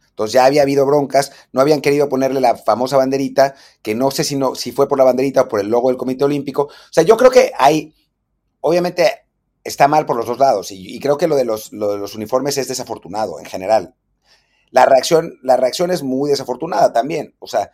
[0.09, 4.23] Entonces ya había habido broncas, no habían querido ponerle la famosa banderita, que no sé
[4.23, 6.65] si, no, si fue por la banderita o por el logo del Comité Olímpico.
[6.65, 7.95] O sea, yo creo que hay,
[8.61, 9.25] obviamente
[9.63, 11.71] está mal por los dos lados y, creo que lo de, los,
[12.15, 13.95] uniformes es desafortunado en general.
[14.71, 17.35] La reacción, la reacción es muy desafortunada también.
[17.39, 17.71] O sea,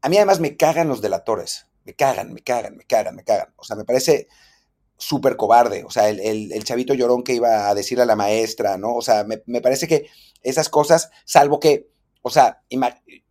[0.00, 1.66] a mí además me cagan los delatores.
[1.84, 3.52] Me cagan, me cagan, me cagan, me cagan.
[3.56, 4.28] O sea, me parece,
[5.00, 5.82] súper cobarde.
[5.84, 8.94] O sea, el, chavito llorón que iba a decirle a la maestra, ¿no?
[8.94, 10.06] O sea, me, parece que
[10.42, 11.88] esas cosas, salvo que,
[12.22, 12.62] o sea,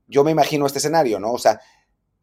[0.07, 1.31] yo me imagino este escenario, ¿no?
[1.31, 1.61] O sea,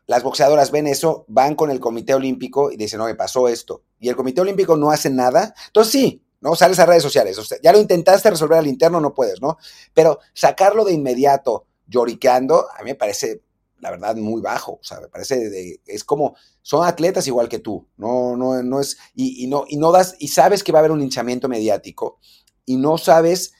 [0.06, 3.82] las boxeadoras ven eso, van con el Comité Olímpico y dicen, no, me pasó esto.
[3.98, 5.54] Y el Comité Olímpico no hace nada.
[5.66, 6.54] Entonces sí, ¿no?
[6.54, 7.38] Sales a redes sociales.
[7.62, 9.58] Ya lo intentaste resolver al interno, no puedes, ¿no?
[9.94, 13.42] Pero sacarlo de inmediato lloriqueando, a mí me parece
[13.80, 14.72] la verdad, muy bajo.
[14.72, 17.88] O sea, me parece, de, es como, son atletas igual que tú.
[17.96, 20.92] No, no, no es, y, no, y no das, y sabes que va a haber
[20.92, 22.18] un hinchamiento mediático
[22.64, 23.52] y no sabes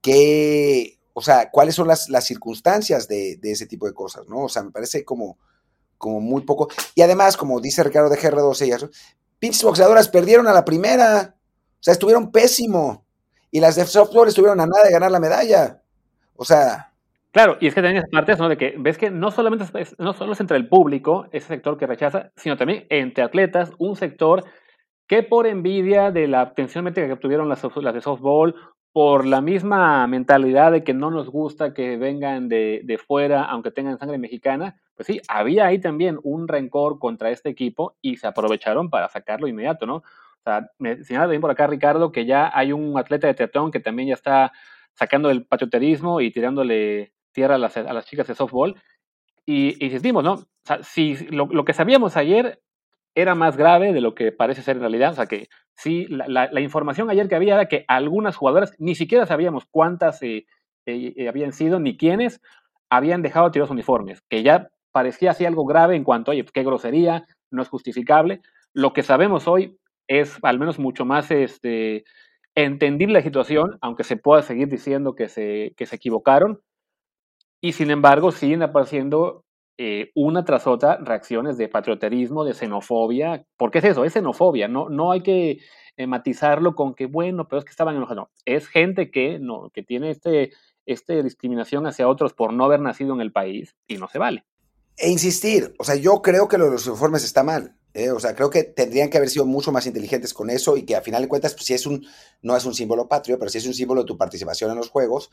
[0.00, 4.44] qué, o sea, cuáles son las, las circunstancias de, de, ese tipo de cosas, ¿no?
[4.44, 5.38] O sea, me parece como,
[6.04, 6.68] como muy poco.
[6.94, 8.90] Y además, como dice Ricardo de GR12 y eso,
[9.38, 11.34] pinches boxeadoras perdieron a la primera.
[11.36, 13.06] O sea, estuvieron pésimo.
[13.50, 15.80] Y las de softball estuvieron a nada de ganar la medalla.
[16.36, 16.92] O sea,
[17.32, 18.48] Claro, y es que también es parte ¿no?
[18.48, 21.76] de que ves que no solamente es, no solo es entre el público, ese sector
[21.76, 24.44] que rechaza, sino también entre atletas, un sector
[25.08, 28.54] que por envidia de la atención médica que obtuvieron las, las de softball,
[28.92, 33.72] por la misma mentalidad de que no nos gusta que vengan de, de, fuera, aunque
[33.72, 38.26] tengan sangre mexicana, pues sí, había ahí también un rencor contra este equipo y se
[38.26, 39.96] aprovecharon para sacarlo inmediato, ¿no?
[39.96, 43.70] O sea, me señala también por acá Ricardo que ya hay un atleta de teatrón
[43.70, 44.52] que también ya está
[44.92, 48.76] sacando el patrioterismo y tirándole tierra a las, a las chicas de softball.
[49.46, 50.32] Y, insistimos, ¿no?
[50.34, 52.62] O sea, si lo, lo, que sabíamos ayer
[53.14, 56.48] era más grave de lo que parece ser en realidad, o sea que sí, la,
[56.50, 60.46] la, información ayer que había era que algunas jugadoras, ni siquiera sabíamos cuántas eh,
[60.86, 62.40] eh, eh, habían sido ni quiénes
[62.90, 67.24] habían dejado tiros uniformes, que ya parecía así algo grave en cuanto, oye, qué grosería,
[67.50, 68.40] no es justificable.
[68.72, 69.76] Lo que sabemos hoy
[70.06, 72.04] es al menos mucho más este,
[72.54, 76.60] entendible la situación, aunque se pueda seguir diciendo que se, que se equivocaron,
[77.60, 79.44] y sin embargo, siguen apareciendo
[79.78, 83.44] eh, una tras otra reacciones de patrioterismo, de xenofobia.
[83.56, 84.04] ¿Por qué es eso?
[84.04, 84.68] Es xenofobia.
[84.68, 85.58] No, no hay que
[85.96, 88.28] eh, matizarlo con que, bueno, pero es que estaban enojados.
[88.28, 90.52] No, es gente que, no, que tiene este,
[90.86, 94.44] este discriminación hacia otros por no haber nacido en el país y no se vale.
[94.96, 97.76] E insistir, o sea, yo creo que lo de los uniformes está mal.
[97.94, 98.10] ¿eh?
[98.10, 100.96] O sea, creo que tendrían que haber sido mucho más inteligentes con eso y que
[100.96, 102.06] a final de cuentas, pues, si es un,
[102.42, 104.90] no es un símbolo patrio, pero si es un símbolo de tu participación en los
[104.90, 105.30] juegos,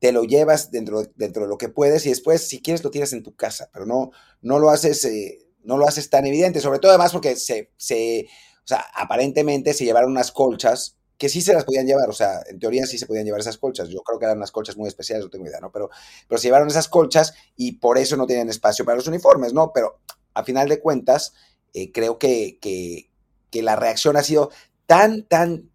[0.00, 3.12] te lo llevas dentro, dentro de lo que puedes y después, si quieres, lo tiras
[3.12, 6.78] en tu casa, pero no, no, lo, haces, eh, no lo haces tan evidente, sobre
[6.78, 8.26] todo además porque se, se,
[8.64, 12.40] o sea, aparentemente se llevaron unas colchas que sí se las podían llevar, o sea,
[12.48, 14.88] en teoría sí se podían llevar esas colchas, yo creo que eran unas colchas muy
[14.88, 15.70] especiales, no tengo idea, ¿no?
[15.70, 15.90] Pero,
[16.26, 19.70] pero se llevaron esas colchas y por eso no tenían espacio para los uniformes, ¿no?
[19.74, 20.00] Pero
[20.32, 21.34] a final de cuentas,
[21.74, 23.10] eh, creo que, que,
[23.50, 24.50] que la reacción ha sido
[24.86, 25.68] tan, tan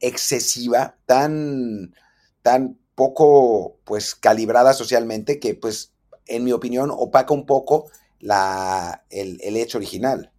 [0.00, 1.94] excesiva, tan,
[2.42, 5.94] tan poco pues calibrada socialmente que pues
[6.26, 7.90] en mi opinión opaca un poco
[8.20, 10.30] la, el, hecho original.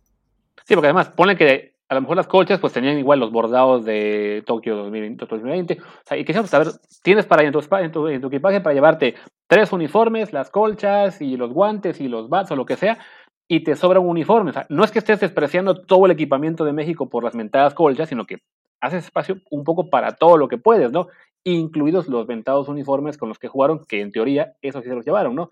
[0.68, 3.84] Sí, porque además pone que a lo mejor las colchas pues tenían igual los bordados
[3.84, 6.68] de Tokio 2020, O sea, y quisiéramos saber,
[7.02, 9.16] tienes para en tu, en, tu, en tu, equipaje para llevarte
[9.48, 13.00] tres uniformes, las colchas y los guantes y los bats o lo que sea,
[13.48, 14.52] y te sobra un uniforme.
[14.52, 17.74] O sea, no es que estés despreciando todo el equipamiento de México por las mentadas
[17.74, 18.38] colchas, sino que
[18.82, 21.08] haces espacio un poco para todo lo que puedes, ¿no?
[21.44, 25.06] incluidos los ventados uniformes con los que jugaron, que en teoría esos sí se los
[25.06, 25.52] llevaron, ¿no?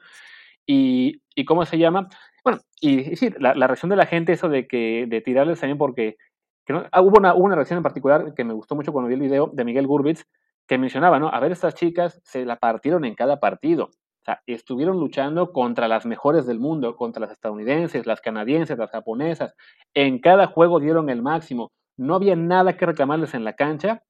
[0.65, 2.09] Y, y ¿cómo se llama?
[2.43, 6.17] Bueno, y, sí, la, reacción de la gente, eso de que de tirarles también porque
[6.91, 9.49] ah, hubo, una, una reacción en particular que me gustó mucho cuando vi el video
[9.53, 10.25] de Miguel Gurbitz,
[10.67, 11.29] que mencionaba, ¿no?
[11.29, 13.85] A ver, estas chicas se la partieron en cada partido.
[13.85, 18.91] O sea, estuvieron luchando contra las mejores del mundo, contra las estadounidenses, las canadienses, las
[18.91, 19.55] japonesas.
[19.93, 21.71] En cada juego dieron el máximo.
[21.95, 24.03] No había nada que reclamarles en la cancha.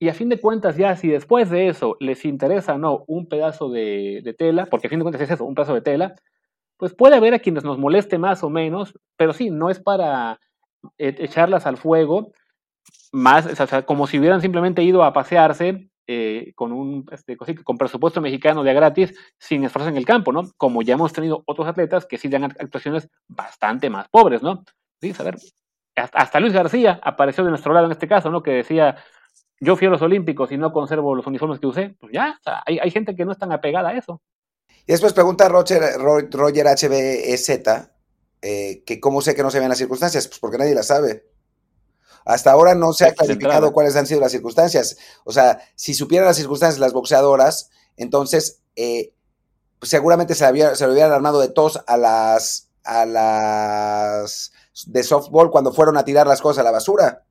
[0.00, 3.28] Y a fin de cuentas, ya si después de eso les interesa o no un
[3.28, 6.14] pedazo de, de tela, porque a fin de cuentas es eso, un pedazo de tela,
[6.76, 10.38] pues puede haber a quienes nos moleste más o menos, pero sí, no es para
[10.98, 12.32] echarlas al fuego,
[13.12, 17.76] más, o sea, como si hubieran simplemente ido a pasearse eh, con un este, con
[17.76, 20.50] presupuesto mexicano de gratis sin esfuerzo en el campo, ¿no?
[20.56, 24.64] Como ya hemos tenido otros atletas que sí dan actuaciones bastante más pobres, ¿no?
[25.00, 25.36] Sí, a ver,
[25.94, 28.42] hasta, Luis García apareció de nuestro lado en este caso, ¿no?
[28.42, 28.96] Que decía,
[29.60, 31.96] yo fui a los Olímpicos y no conservo los uniformes que usé.
[32.00, 34.22] Pues ya, hay, hay gente que no es tan apegada a eso.
[34.86, 37.90] Y después pregunta Roger, Roger HBEZ
[38.42, 41.26] eh, que cómo sé que no se ven las circunstancias, pues porque nadie las sabe.
[42.24, 44.96] Hasta ahora no se ha clarificado cuáles han sido las circunstancias.
[45.24, 49.12] O sea, si supieran las circunstancias las boxeadoras, entonces eh,
[49.78, 54.52] pues seguramente se, había, se lo hubieran armado de tos a las, a las
[54.86, 57.24] de softball cuando fueron a tirar las cosas a la basura.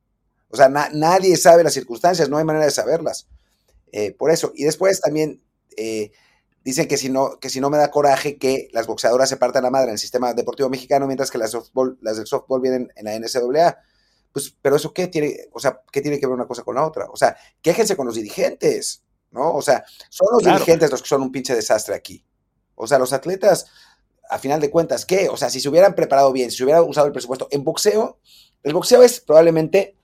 [0.49, 3.27] O sea, nadie sabe las circunstancias, no hay manera de saberlas.
[3.91, 4.51] Eh, por eso.
[4.55, 5.41] Y después también
[6.67, 9.63] Dicen que si no, que si no me da coraje que las boxeadoras se partan
[9.63, 12.91] la madre en el sistema deportivo mexicano, mientras que las, softball, las del softball vienen
[12.97, 13.77] en la NCAA.
[14.33, 16.85] Pues, pero eso qué tiene, o sea, ¿qué tiene que ver una cosa con la
[16.85, 17.05] otra?
[17.09, 19.01] O sea, quéjense con los dirigentes,
[19.31, 19.53] ¿no?
[19.53, 22.21] O sea, son los dirigentes los que son un pinche desastre aquí.
[22.75, 23.67] O sea, los atletas,
[24.29, 25.29] a final de cuentas, ¿qué?
[25.29, 28.19] O sea, si se hubieran preparado bien, si se hubiera usado el presupuesto en boxeo,
[28.63, 29.95] el boxeo es probablemente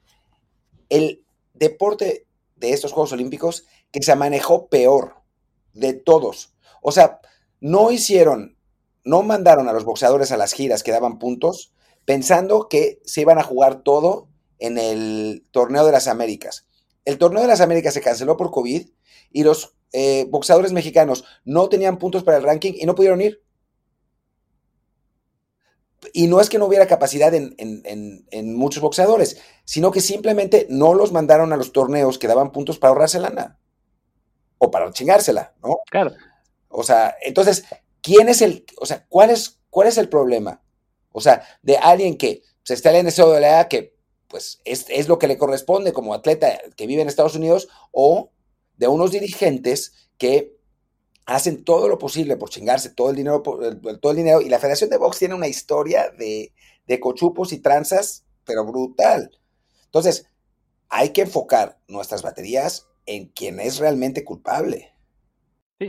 [0.88, 5.16] el deporte de estos Juegos Olímpicos que se manejó peor
[5.74, 6.53] de todos.
[6.84, 7.20] O sea,
[7.60, 8.58] no hicieron,
[9.04, 11.74] no mandaron a los boxeadores a las giras que daban puntos
[12.06, 14.28] pensando que se iban a jugar todo
[14.60, 16.68] en el torneo de las Américas.
[17.06, 18.88] El torneo de las Américas se canceló por COVID
[19.32, 23.42] y los eh, boxeadores mexicanos no tenían puntos para el ranking y no pudieron ir.
[26.12, 30.94] Y no es que no hubiera capacidad en, en, muchos boxeadores, sino que simplemente no
[30.94, 33.58] los mandaron a los torneos que daban puntos para ahorrarse lana.
[34.58, 35.78] O para chingársela, ¿no?
[35.90, 36.12] Claro.
[36.74, 37.66] O sea, entonces,
[38.02, 40.64] ¿quién es el, o sea, cuál es, cuál es el problema?
[41.12, 43.96] O sea, de alguien que se está en NCAA, que
[44.28, 48.32] pues es, es, lo que le corresponde como atleta que vive en Estados Unidos, o
[48.76, 50.58] de unos dirigentes que
[51.26, 54.90] hacen todo lo posible por chingarse todo el dinero, todo el dinero, y la Federación
[54.90, 56.54] de Box tiene una historia de,
[56.88, 59.30] de cochupos y tranzas, pero brutal.
[59.86, 60.26] Entonces,
[60.90, 64.93] hay que enfocar nuestras baterías en quien es realmente culpable.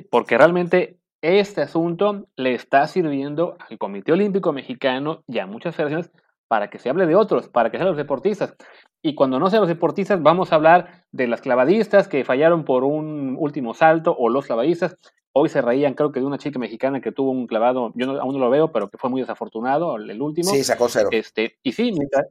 [0.03, 6.11] Porque realmente este asunto le está sirviendo al Comité Olímpico Mexicano y a muchas federaciones
[6.49, 8.55] para que se hable de otros, para que sean los deportistas.
[9.03, 12.85] Y cuando no sean los deportistas, vamos a hablar de las clavadistas que fallaron por
[12.85, 14.97] un último salto o los clavadistas.
[15.37, 18.35] Hoy se reían, creo que de una chica mexicana que tuvo un clavado, yo aún
[18.35, 20.49] no lo veo, pero que fue muy desafortunado, el, último.
[20.49, 21.09] Sí, sacó cero.
[21.11, 22.27] Este, y sí, mientras,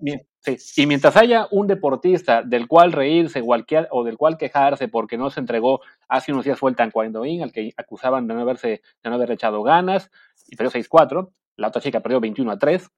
[0.77, 3.43] y mientras haya un deportista del cual reírse
[3.91, 7.51] o del cual quejarse porque no se entregó, hace unos días fue el Taekwondo al
[7.51, 10.09] que acusaban de no, haberse, de no haber echado ganas,
[10.47, 12.89] y perdió 6-4, la otra chica perdió 21 3.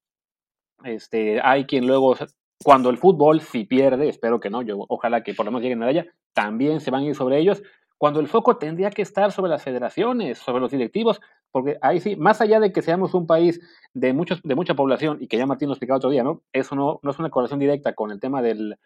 [0.84, 2.16] Este, hay quien luego
[2.64, 5.82] cuando el fútbol si pierde, espero que no, yo ojalá que por lo menos lleguen
[5.82, 7.64] a también se van a ir sobre ellos
[7.98, 11.22] cuando el foco tendría que estar sobre las federaciones, sobre los directivos,
[11.52, 13.62] porque ahí sí, más allá de que seamos un país
[13.94, 16.42] de, muchos, de mucha población, y que ya Martín lo explicaba otro día, ¿no?
[16.52, 18.78] Eso no, no es una correlación directa con el tema del,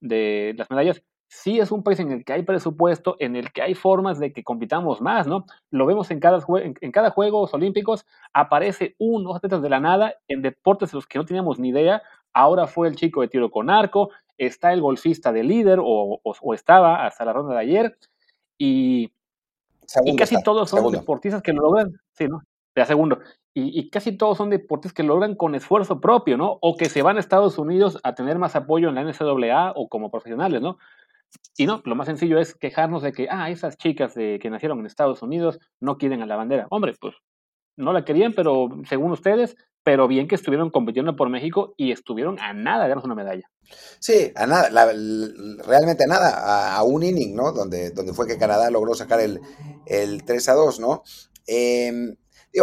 [0.00, 3.62] de las medallas, sí es un país en el que hay presupuesto, en el que
[3.62, 5.44] hay formas de que compitamos más, ¿no?
[5.70, 10.14] Lo vemos en cada, en, en cada Juegos Olímpicos, aparece uno atletas de la nada
[10.28, 12.02] en deportes de los que no teníamos ni idea.
[12.32, 16.54] Ahora fue el chico de tiro con arco, está el golfista de líder, o, o
[16.54, 17.98] estaba hasta la ronda de ayer,
[18.58, 19.12] y,
[20.16, 22.42] casi todos son deportistas que lo logran, sí, ¿no?
[22.74, 23.18] De segundo.
[23.54, 26.58] Y, casi todos son deportistas que logran con esfuerzo propio, ¿no?
[26.60, 29.88] O que se van a Estados Unidos a tener más apoyo en la NCAA o
[29.88, 30.78] como profesionales, ¿no?
[31.56, 34.78] Y no, lo más sencillo es quejarnos de que, ah, esas chicas de, que nacieron
[34.80, 36.66] en Estados Unidos no quieren a la bandera.
[36.70, 37.14] Hombre, pues
[37.76, 42.40] no la querían, pero según ustedes, pero bien que estuvieron compitiendo por México y estuvieron
[42.40, 43.48] a nada de ganarse una medalla.
[44.00, 44.68] Sí, a nada,
[45.66, 47.52] realmente a nada, a, un inning, ¿no?
[47.52, 49.40] Donde, donde fue que Canadá logró sacar el,
[49.86, 51.02] el 3 a 2, ¿no?
[51.46, 52.16] Em,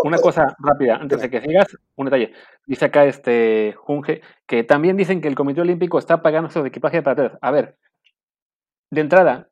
[0.03, 2.33] una pues, cosa rápida, antes de que sigas, un detalle.
[2.65, 7.01] Dice acá este Junge que también dicen que el Comité Olímpico está pagando su equipaje
[7.01, 7.39] para atrás.
[7.41, 7.77] A ver,
[8.89, 9.49] de entrada,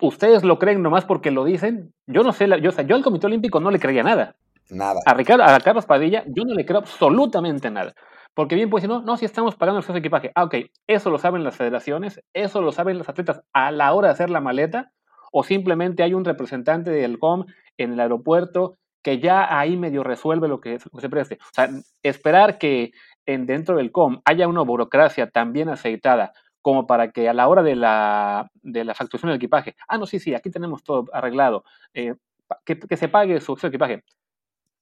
[0.00, 1.94] ¿ustedes lo creen nomás porque lo dicen?
[2.06, 4.36] Yo no sé, yo, o sea, yo al Comité Olímpico no le creía nada.
[4.70, 5.00] Nada.
[5.06, 7.94] A, Ricardo, a Carlos Padilla, yo no le creo absolutamente nada.
[8.34, 10.30] Porque bien puede decir, no, no, si estamos pagando el equipaje.
[10.34, 10.56] Ah, ok,
[10.86, 14.30] eso lo saben las federaciones, eso lo saben los atletas a la hora de hacer
[14.30, 14.92] la maleta,
[15.32, 17.46] o simplemente hay un representante del COM
[17.76, 21.38] en el aeropuerto que ya ahí medio resuelve lo que se preste.
[21.40, 21.70] O sea,
[22.02, 22.92] esperar que
[23.26, 27.48] en, dentro del COM haya una burocracia tan bien aceitada como para que a la
[27.48, 31.06] hora de la, de la facturación del equipaje, ah, no, sí, sí, aquí tenemos todo
[31.12, 31.64] arreglado,
[31.94, 32.14] eh,
[32.64, 34.04] que, se pague su, su, equipaje.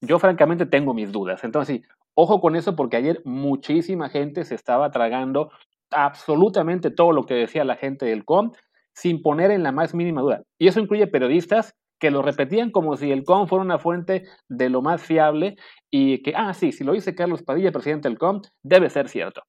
[0.01, 1.45] Yo francamente tengo mis dudas.
[1.45, 5.51] Entonces, sí, ojo con eso porque ayer muchísima gente se estaba tragando
[5.91, 8.53] absolutamente todo lo que decía la gente del COM
[8.95, 10.43] sin poner en la más mínima duda.
[10.59, 14.69] Y eso incluye periodistas que lo repetían como si el COM fuera una fuente de
[14.69, 15.57] lo más fiable
[15.91, 19.43] y que, ah, sí, si lo dice Carlos Padilla, presidente del COM, debe ser cierto.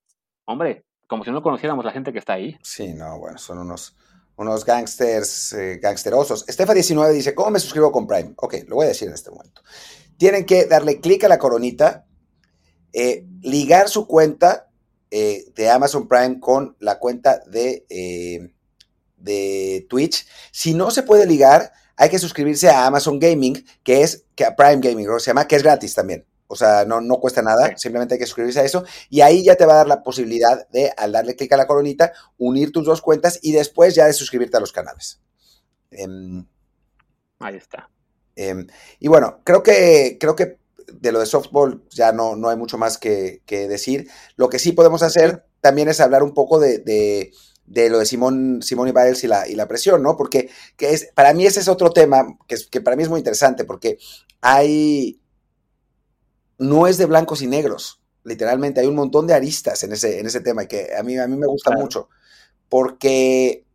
[0.45, 2.57] Hombre, como si no conociéramos la gente que está ahí.
[2.61, 3.97] Sí, no, bueno, son unos,
[4.35, 6.47] unos gangsters, eh, gangsterosos.
[6.47, 8.33] Estefa19 dice, ¿cómo me suscribo con Prime?
[8.37, 9.61] Ok, lo voy a decir en este momento.
[10.17, 12.05] Tienen que darle clic a la coronita,
[12.93, 14.69] eh, ligar su cuenta
[15.11, 18.53] eh, de Amazon Prime con la cuenta de, eh,
[19.17, 20.27] de Twitch.
[20.51, 24.55] Si no se puede ligar, hay que suscribirse a Amazon Gaming, que es que a
[24.55, 26.25] Prime Gaming, se llama, que es gratis también.
[26.47, 28.85] O sea, no, no cuesta nada, simplemente hay que suscribirse a eso.
[29.09, 31.67] Y ahí ya te va a dar la posibilidad de, al darle clic a la
[31.67, 35.21] coronita, unir tus dos cuentas y después ya de suscribirte a los canales.
[35.91, 36.07] Eh,
[37.39, 37.89] ahí está.
[38.37, 38.65] Eh,
[38.99, 40.57] y bueno, creo que, creo que
[40.93, 44.09] de lo de softball ya no, no hay mucho más que, que, decir.
[44.37, 47.33] Lo que sí podemos hacer también es hablar un poco de, de,
[47.65, 50.15] de lo de Simón, Simón y Biles y la, y la presión, ¿no?
[50.15, 53.19] Porque que es, para mí ese es otro tema que, que para mí es muy
[53.19, 53.97] interesante, porque
[54.39, 55.19] hay
[56.59, 60.25] no es de blancos y negros, literalmente, hay un montón de aristas en ese, en
[60.25, 61.81] ese tema y que a mí, a mí me gusta claro.
[61.81, 62.09] mucho,
[62.69, 63.65] porque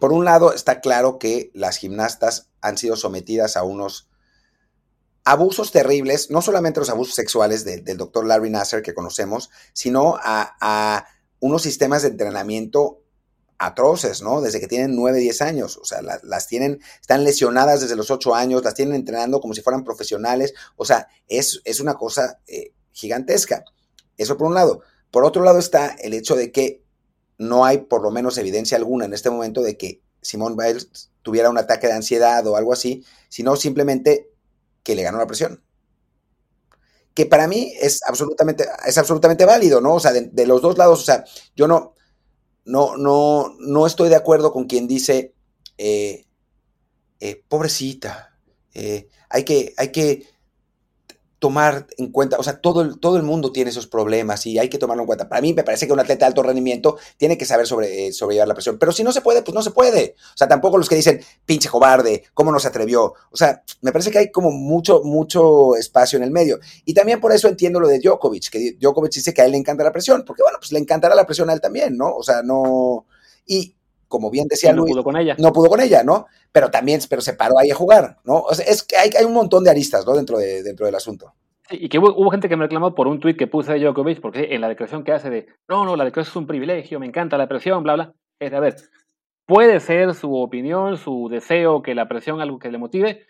[0.00, 4.08] por un lado está claro que las gimnastas han sido sometidas a unos
[5.22, 10.16] abusos terribles, no solamente los abusos sexuales de, del doctor Larry Nasser que conocemos, sino
[10.18, 11.06] a,
[11.40, 13.02] unos sistemas de entrenamiento
[13.58, 14.40] atroces, ¿no?
[14.40, 18.10] Desde que tienen 9, 10 años, o sea, la, las tienen, están lesionadas desde los
[18.10, 22.40] 8 años, las tienen entrenando como si fueran profesionales, o sea, es, es una cosa
[22.46, 23.64] eh, gigantesca.
[24.16, 24.80] Eso por un lado.
[25.10, 26.82] Por otro lado está el hecho de que
[27.36, 31.50] no hay por lo menos evidencia alguna en este momento de que Simone Biles tuviera
[31.50, 34.30] un ataque de ansiedad o algo así, sino simplemente
[34.82, 35.62] que le ganó la presión.
[37.14, 39.94] Que para mí es absolutamente, es absolutamente válido, ¿no?
[39.94, 41.94] O sea, de, los dos lados, o sea, yo no,
[42.64, 45.34] no, no, no estoy de acuerdo con quien dice,
[45.78, 46.26] eh,
[47.20, 48.36] eh, pobrecita,
[48.74, 50.26] eh, hay, que, hay que
[51.44, 54.70] tomar en cuenta, o sea, todo el, todo el mundo tiene esos problemas y hay
[54.70, 55.28] que tomarlo en cuenta.
[55.28, 58.12] Para mí me parece que un atleta de alto rendimiento tiene que saber sobre, eh,
[58.14, 60.14] sobrellevar la presión, pero si no se puede, pues no se puede.
[60.32, 63.12] O sea, tampoco los que dicen, pinche cobarde, ¿cómo no se atrevió?
[63.30, 66.60] O sea, me parece que hay como mucho, mucho espacio en el medio.
[66.86, 69.58] Y también por eso entiendo lo de Djokovic, que Djokovic dice que a él le
[69.58, 72.16] encanta la presión, porque bueno, pues le encantará la presión a él también, ¿no?
[72.16, 73.04] O sea, no...
[73.44, 73.76] Y
[74.14, 75.34] como bien decía no Luis, pudo con ella.
[75.38, 76.26] no pudo con ella, ¿no?
[76.52, 78.42] Pero también, pero se paró ahí a jugar, ¿no?
[78.42, 80.14] O sea, es que hay, hay un montón de aristas, ¿no?
[80.14, 81.34] Dentro, de, dentro del asunto.
[81.70, 84.20] Y que hubo, hubo, gente que me reclamó por un tuit que puse de Djokovic,
[84.20, 87.06] porque en la declaración que hace de, no, no, la declaración es un privilegio, me
[87.06, 88.12] encanta la presión, bla, bla.
[88.38, 88.76] Es, a ver,
[89.46, 93.26] puede ser su opinión, su deseo, que la presión algo que le motive,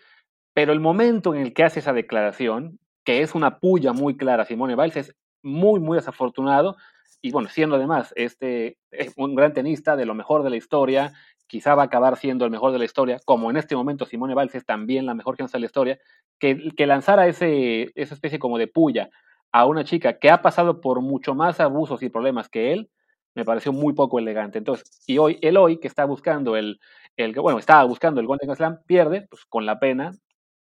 [0.53, 4.43] pero el momento en el que hace esa declaración, que es una puya muy clara
[4.43, 6.75] a Simone Biles, es muy, muy desafortunado.
[7.21, 11.13] Y bueno, siendo además este es un gran tenista de lo mejor de la historia,
[11.47, 14.35] quizá va a acabar siendo el mejor de la historia, como en este momento Simone
[14.35, 15.99] Biles es también la mejor tenista de la historia,
[16.39, 19.09] que, que lanzara ese, esa especie como de puya
[19.51, 22.89] a una chica que ha pasado por mucho más abusos y problemas que él,
[23.35, 24.57] me pareció muy poco elegante.
[24.57, 26.79] Entonces, y hoy, él hoy que está buscando el,
[27.17, 30.13] el bueno, estaba buscando el Golden Slam, pierde, pues con la pena,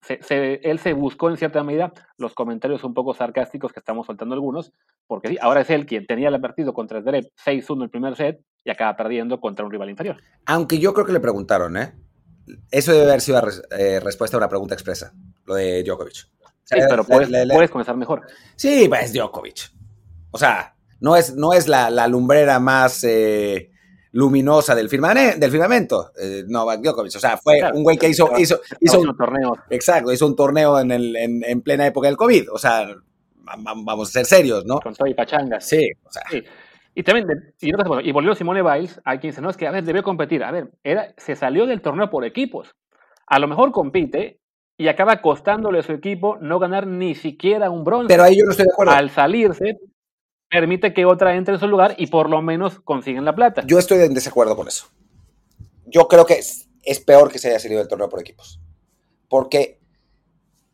[0.02, 4.06] se, se, él se buscó en cierta medida los comentarios un poco sarcásticos que estamos
[4.06, 4.72] soltando algunos,
[5.06, 8.40] porque sí, ahora es él quien tenía el partido contra Zverev 6-1 el primer set
[8.64, 10.16] y acaba perdiendo contra un rival inferior.
[10.46, 11.94] Aunque yo creo que le preguntaron, ¿eh?
[12.70, 15.12] Eso debe haber sido res, eh, respuesta a una pregunta expresa,
[15.44, 16.28] lo de Djokovic.
[16.40, 18.22] O sea, sí, pero le, puedes, le, le, puedes, comenzar mejor.
[18.56, 19.72] Sí, pues es Djokovic.
[20.32, 23.71] O sea, no es, no es la, la lumbrera más eh,
[24.12, 27.16] luminosa del, firmane, del firmamento, eh, Novak Djokovic.
[27.16, 29.56] O sea, fue claro, un güey que hizo, hizo, hizo un torneo.
[29.70, 32.52] Exacto, hizo un torneo en, el, en, en, plena época del COVID.
[32.52, 32.86] O sea,
[33.58, 34.80] vamos a ser serios, ¿no?
[34.80, 35.66] Con todo y pachangas.
[35.66, 36.22] Sí, o sea.
[36.30, 36.42] Sí.
[36.94, 39.82] Y también, y, y volvió Simone Biles, hay quien dice, no, es que, a ver,
[39.82, 40.44] debió competir.
[40.44, 42.74] A ver, era, se salió del torneo por equipos.
[43.26, 44.40] A lo mejor compite
[44.76, 48.08] y acaba costándole a su equipo no ganar ni siquiera un bronce.
[48.08, 48.92] Pero ahí yo no estoy de acuerdo.
[48.92, 49.78] Al salirse,
[50.52, 53.64] permite que otra entre en su lugar y por lo menos consiguen la plata.
[53.66, 54.86] Yo estoy en desacuerdo con eso.
[55.86, 58.60] Yo creo que es, es peor que se haya salido del torneo por equipos.
[59.28, 59.80] Porque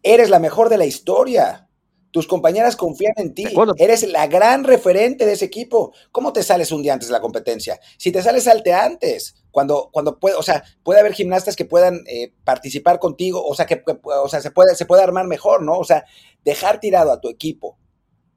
[0.02, 1.68] eres la mejor de la historia.
[2.10, 3.46] Tus compañeras confían en ti.
[3.76, 5.92] Eres la gran referente de ese equipo.
[6.10, 7.78] ¿Cómo te sales un día antes de la competencia?
[7.98, 9.36] Si te sales, salte antes.
[9.52, 13.66] cuando, cuando puede, o sea, puede haber gimnastas que puedan eh, participar contigo, o sea,
[13.66, 15.78] que, o sea, se puede, se puede armar mejor, ¿no?
[15.78, 16.04] O sea,
[16.44, 17.77] dejar tirado a tu equipo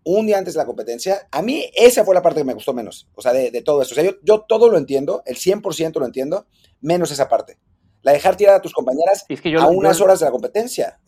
[0.04, 2.74] un día antes de la competencia, a mí esa fue la parte que me gustó
[2.74, 3.94] menos, o sea, de, todo eso.
[3.94, 6.48] O sea, yo, yo, todo lo entiendo, el 100% lo entiendo,
[6.82, 7.58] menos esa parte.
[8.02, 9.26] La dejar tirada a tus compañeras
[9.60, 11.00] a unas horas de la competencia.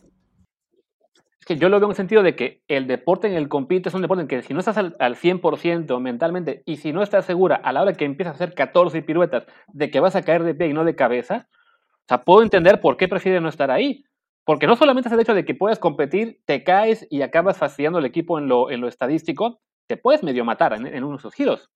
[1.40, 3.90] Es que yo lo veo en el sentido de que el deporte en el compite
[3.90, 7.26] es un deporte en que si no estás al, 100% mentalmente y si no estás
[7.26, 10.42] segura a la hora que empiezas a hacer 14 piruetas de que vas a caer
[10.44, 13.70] de pie y no de cabeza, o sea, puedo entender por qué prefiere no estar
[13.70, 14.04] ahí.
[14.44, 17.98] Porque no solamente es el hecho de que puedas competir, te caes y acabas fastidiando
[17.98, 21.20] al equipo en lo, en lo estadístico, te puedes medio matar en, en uno de
[21.20, 21.70] esos giros.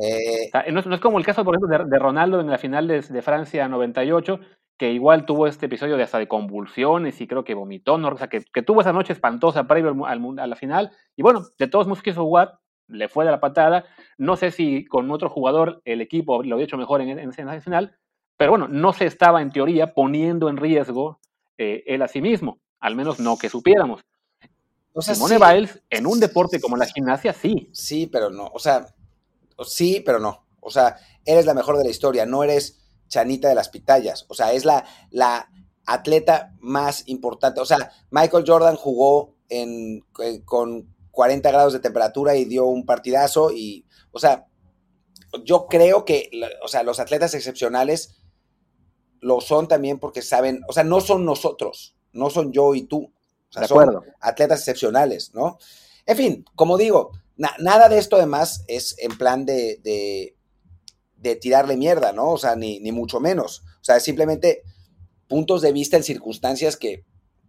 [0.00, 3.22] Eh, no, es, como el caso, por ejemplo, de, Ronaldo en la final de, de,
[3.22, 4.40] Francia 98,
[4.78, 8.08] que igual tuvo este episodio de hasta de convulsiones y creo que vomitó, ¿no?
[8.08, 10.92] o sea, que, tuvo esa noche espantosa previo al, a la final.
[11.16, 13.84] Y bueno, de todos modos quiso jugar, le fue de la patada.
[14.16, 17.60] No sé si con otro jugador el equipo lo había hecho mejor en, en esa
[17.60, 17.96] final,
[18.36, 21.20] pero bueno, no se estaba en teoría poniendo en riesgo
[21.60, 24.00] eh, él a sí mismo, al menos no que supiéramos.
[24.94, 27.68] O sea, Simone Biles, en un deporte como la gimnasia, sí.
[27.74, 28.86] Sí, pero no, o sea,
[29.66, 30.46] sí, pero no.
[30.60, 30.96] O sea,
[31.26, 34.24] eres la mejor de la historia, no eres Chanita de las Pitayas.
[34.28, 35.50] O sea, es la, la
[35.84, 37.60] atleta más importante.
[37.60, 40.00] O sea, Michael Jordan jugó en,
[40.46, 43.52] con 40 grados de temperatura y dio un partidazo.
[43.52, 44.46] Y, o sea,
[45.44, 46.30] yo creo que,
[46.62, 48.19] o sea, los atletas excepcionales
[49.20, 53.12] lo son también porque saben, o sea, no son nosotros, no son yo y tú.
[53.50, 55.58] O sea, son atletas excepcionales, ¿no?
[56.06, 60.34] En fin, como digo, nada de esto además es en plan de,
[61.16, 62.30] de, tirarle mierda, ¿no?
[62.32, 63.62] O sea, ni, ni, mucho menos.
[63.80, 64.62] O sea, es simplemente
[65.26, 67.04] puntos de vista en circunstancias que,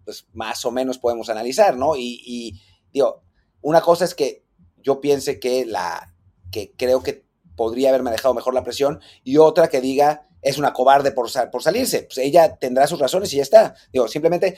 [0.05, 1.95] pues, más o menos podemos analizar, ¿no?
[1.95, 2.61] Y, y
[2.91, 3.22] digo,
[3.61, 4.43] una cosa es que
[4.82, 6.15] yo piense que la,
[6.51, 10.74] que creo que podría haber manejado mejor la presión, y otra que diga, es una
[10.74, 12.04] cobarde por, por salirse.
[12.04, 13.76] Pues ella tendrá sus razones y ya está.
[13.92, 14.58] Digo, simplemente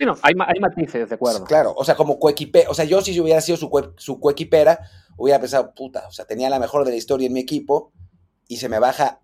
[0.00, 1.44] Sí, no, hay, hay, matices, de acuerdo.
[1.44, 4.80] Claro, o sea, como coequipe, o sea, yo si hubiera sido su, su coequipera,
[5.18, 7.92] hubiera pensado, puta, o sea, tenía la mejor de la historia en mi equipo
[8.48, 9.20] y se me baja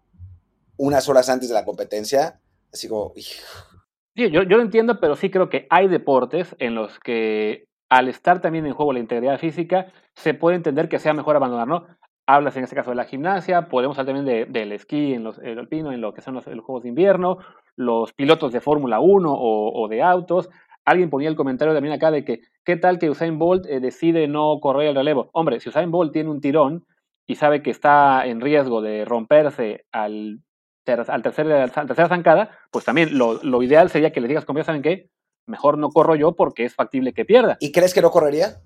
[0.77, 2.43] unas horas antes de la competencia,
[2.75, 3.15] así como...
[3.15, 8.09] Sí, yo, yo lo entiendo, pero sí creo que hay deportes en los que al
[8.09, 11.87] estar también en juego la integridad física, se puede entender que sea mejor abandonar, ¿no?
[12.27, 15.59] Hablas en este caso de la gimnasia, podemos hablar también del esquí, en los, el
[15.59, 17.39] alpino, en lo que son los, Juegos de Invierno,
[17.77, 20.51] los pilotos de Fórmula 1 o, de autos.
[20.85, 24.29] Alguien ponía el comentario también acá de que, ¿qué tal que Usain Bolt eh, decide
[24.29, 25.31] no correr el relevo?
[25.33, 26.85] Hombre, si Usain Bolt tiene un tirón
[27.27, 30.41] y sabe que está en riesgo de romperse al,
[30.87, 34.83] al tercer, tercera zancada, pues también lo, lo ideal sería que le digas, como saben
[34.83, 35.11] qué,
[35.47, 37.57] mejor no corro yo porque es factible que pierda.
[37.61, 38.61] ¿Y crees que no correría?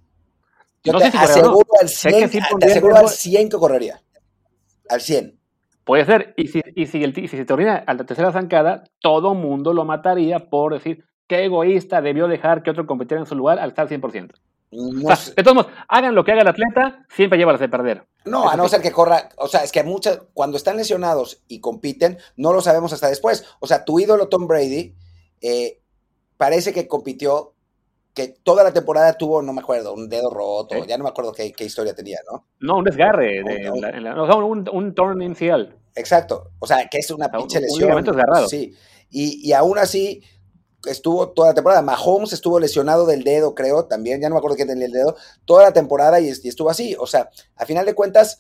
[0.83, 4.03] Yo te, aseguro al 100, te aseguro al 100 que correría.
[4.89, 5.39] Al 100.
[5.85, 6.35] Puede ser.
[6.37, 9.85] Y si, y si, el, si se termina a la tercera zancada, todo mundo lo
[9.85, 13.87] mataría por decir qué egoísta debió dejar que otro competiera en su lugar al estar
[13.87, 14.33] al 100%.
[14.73, 18.07] No de todos modos, hagan lo que haga el atleta, siempre lleva a de perder.
[18.25, 19.29] No, a no ser que corra.
[19.37, 23.45] O sea, es que muchas, cuando están lesionados y compiten, no lo sabemos hasta después.
[23.59, 24.95] O sea, tu ídolo Tom Brady
[25.41, 25.81] eh,
[26.37, 27.55] parece que compitió
[28.15, 31.33] que toda la temporada tuvo, no me acuerdo, un dedo roto, ya no me acuerdo
[31.33, 32.47] qué, historia tenía, ¿no?
[32.59, 35.77] No, un desgarre, de, un, un torn inicial.
[35.95, 37.93] Exacto, o sea, que es una pinche lesión.
[37.93, 38.49] Un desgarrado.
[38.49, 38.75] Sí,
[39.11, 40.23] y, y aún así
[40.87, 41.83] estuvo toda la temporada.
[41.83, 45.17] Mahomes estuvo lesionado del dedo, creo, también, ya no me acuerdo quién tenía el dedo,
[45.45, 46.97] toda la temporada y, y estuvo así.
[46.99, 48.39] O sea, a final de cuentas,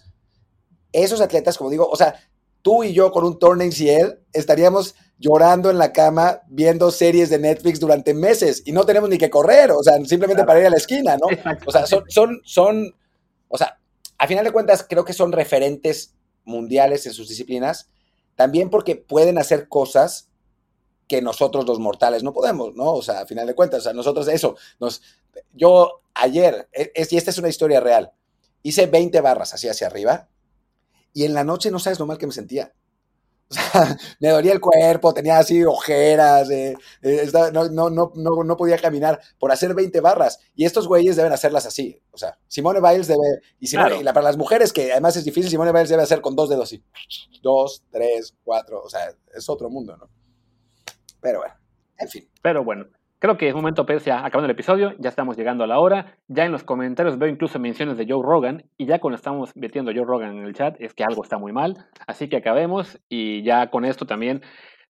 [0.92, 2.14] esos atletas, como digo, o sea,
[2.62, 7.38] tú y yo con un torn ACL estaríamos llorando en la cama viendo series de
[7.38, 10.70] Netflix durante meses y no tenemos ni que correr, o sea, simplemente para ir a
[10.70, 11.26] la esquina, ¿no?
[11.66, 12.96] O sea, son, son, son,
[13.48, 13.78] o sea,
[14.16, 16.14] a final de cuentas creo que son referentes
[16.44, 17.88] mundiales en sus disciplinas,
[18.34, 20.30] también porque pueden hacer cosas
[21.06, 22.94] que nosotros los mortales no podemos, ¿no?
[22.94, 25.02] O sea, a final de cuentas, o sea, nosotros eso, nos,
[25.52, 28.12] yo ayer, e, y esta es una historia real,
[28.62, 30.28] hice 20 barras así hacia arriba
[31.12, 32.72] y en la noche no sabes lo mal que me sentía.
[33.50, 38.56] O sea, me dolía el cuerpo, tenía así ojeras, eh, eh, no, no, no, no,
[38.56, 40.38] podía caminar por hacer 20 barras.
[40.54, 42.00] Y estos güeyes deben hacerlas así.
[42.12, 45.88] O sea, Simone Biles debe, y, para las mujeres, que además es difícil, Simone Biles
[45.88, 46.84] debe hacer con dos dedos así.
[47.42, 50.08] Dos, tres, cuatro, o sea, es otro mundo, ¿no?
[51.20, 51.54] Pero bueno,
[51.98, 52.30] en fin.
[52.42, 52.86] Pero bueno,
[53.20, 56.16] Creo que es momento, pues, ya acabando el episodio, ya estamos llegando a la hora.
[56.28, 59.90] Ya en los comentarios veo incluso menciones de Joe Rogan, y ya cuando estamos metiendo
[59.90, 61.76] a Joe Rogan en el chat, es que algo está muy mal.
[62.06, 64.40] Así que acabemos, y ya con esto también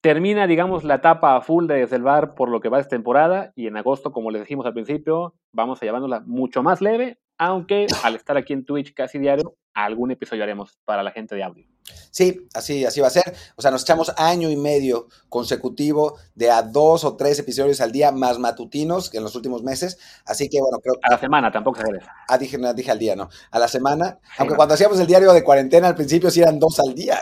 [0.01, 3.53] termina, digamos, la etapa full de Desde el Bar por lo que va esta temporada,
[3.55, 7.87] y en agosto, como les dijimos al principio, vamos a llevándola mucho más leve, aunque
[8.03, 11.66] al estar aquí en Twitch casi diario, algún episodio haremos para la gente de audio.
[12.11, 13.34] Sí, así, así va a ser.
[13.57, 17.93] O sea, nos echamos año y medio consecutivo de a dos o tres episodios al
[17.93, 19.99] día más matutinos que en los últimos meses.
[20.24, 21.87] Así que, bueno, creo A la semana tampoco se
[22.28, 23.28] Ah, dije, dije al día, ¿no?
[23.51, 24.18] A la semana.
[24.39, 27.20] Aunque cuando hacíamos el diario de cuarentena al principio sí eran dos al día.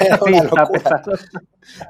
[0.00, 1.02] Era una locura.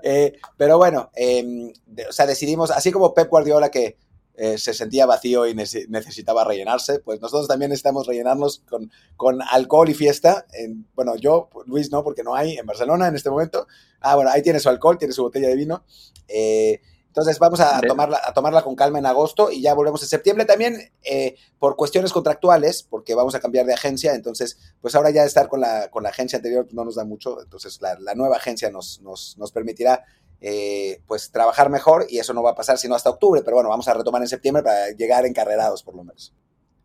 [0.02, 1.72] Eh, pero bueno, em,
[2.08, 3.96] o sea, decidimos, así como Pep Guardiola que
[4.42, 9.90] eh, se sentía vacío y necesitaba rellenarse, pues nosotros también necesitamos rellenarnos con, con alcohol
[9.90, 10.46] y fiesta.
[10.54, 13.66] En, bueno, yo, Luis, no, porque no hay en Barcelona en este momento.
[14.00, 15.84] Ah, bueno, ahí tiene su alcohol, tiene su botella de vino.
[16.26, 20.08] Eh, entonces vamos a tomarla, a tomarla con calma en agosto y ya volvemos en
[20.08, 24.14] septiembre también eh, por cuestiones contractuales, porque vamos a cambiar de agencia.
[24.14, 27.42] Entonces, pues ahora ya estar con la, con la agencia anterior no nos da mucho.
[27.42, 30.06] Entonces la, la nueva agencia nos, nos, nos permitirá
[30.40, 33.68] eh, pues trabajar mejor y eso no va a pasar sino hasta octubre, pero bueno,
[33.68, 36.34] vamos a retomar en septiembre para llegar encarrerados por lo menos.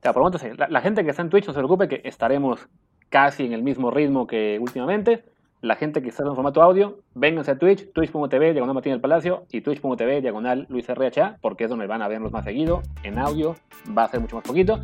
[0.02, 0.48] Te lo sí.
[0.70, 2.68] La, gente que está en Twitch no se preocupe que estaremos
[3.10, 5.24] casi en el mismo ritmo que últimamente.
[5.62, 9.48] La gente que está en formato audio, vénganse a Twitch, twitch.tv, diagonal Martín del Palacio
[9.52, 12.84] y twitch.tv, diagonal Luis RHA, porque es donde van a vernos más seguido.
[13.02, 13.56] En audio
[13.98, 14.80] va a ser mucho más poquito.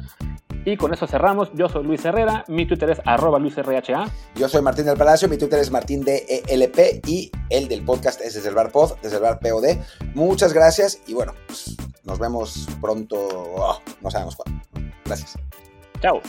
[0.65, 1.51] Y con eso cerramos.
[1.53, 4.09] Yo soy Luis Herrera, mi Twitter es arroba LuisRHA.
[4.35, 8.35] Yo soy Martín del Palacio, mi Twitter es Martín DELP y el del podcast es
[8.35, 9.77] desde el bar pod, desde el bar POD.
[10.13, 13.17] Muchas gracias y bueno, pues, nos vemos pronto,
[13.55, 14.61] oh, no sabemos cuándo.
[15.05, 15.37] Gracias.
[15.99, 16.21] Chao.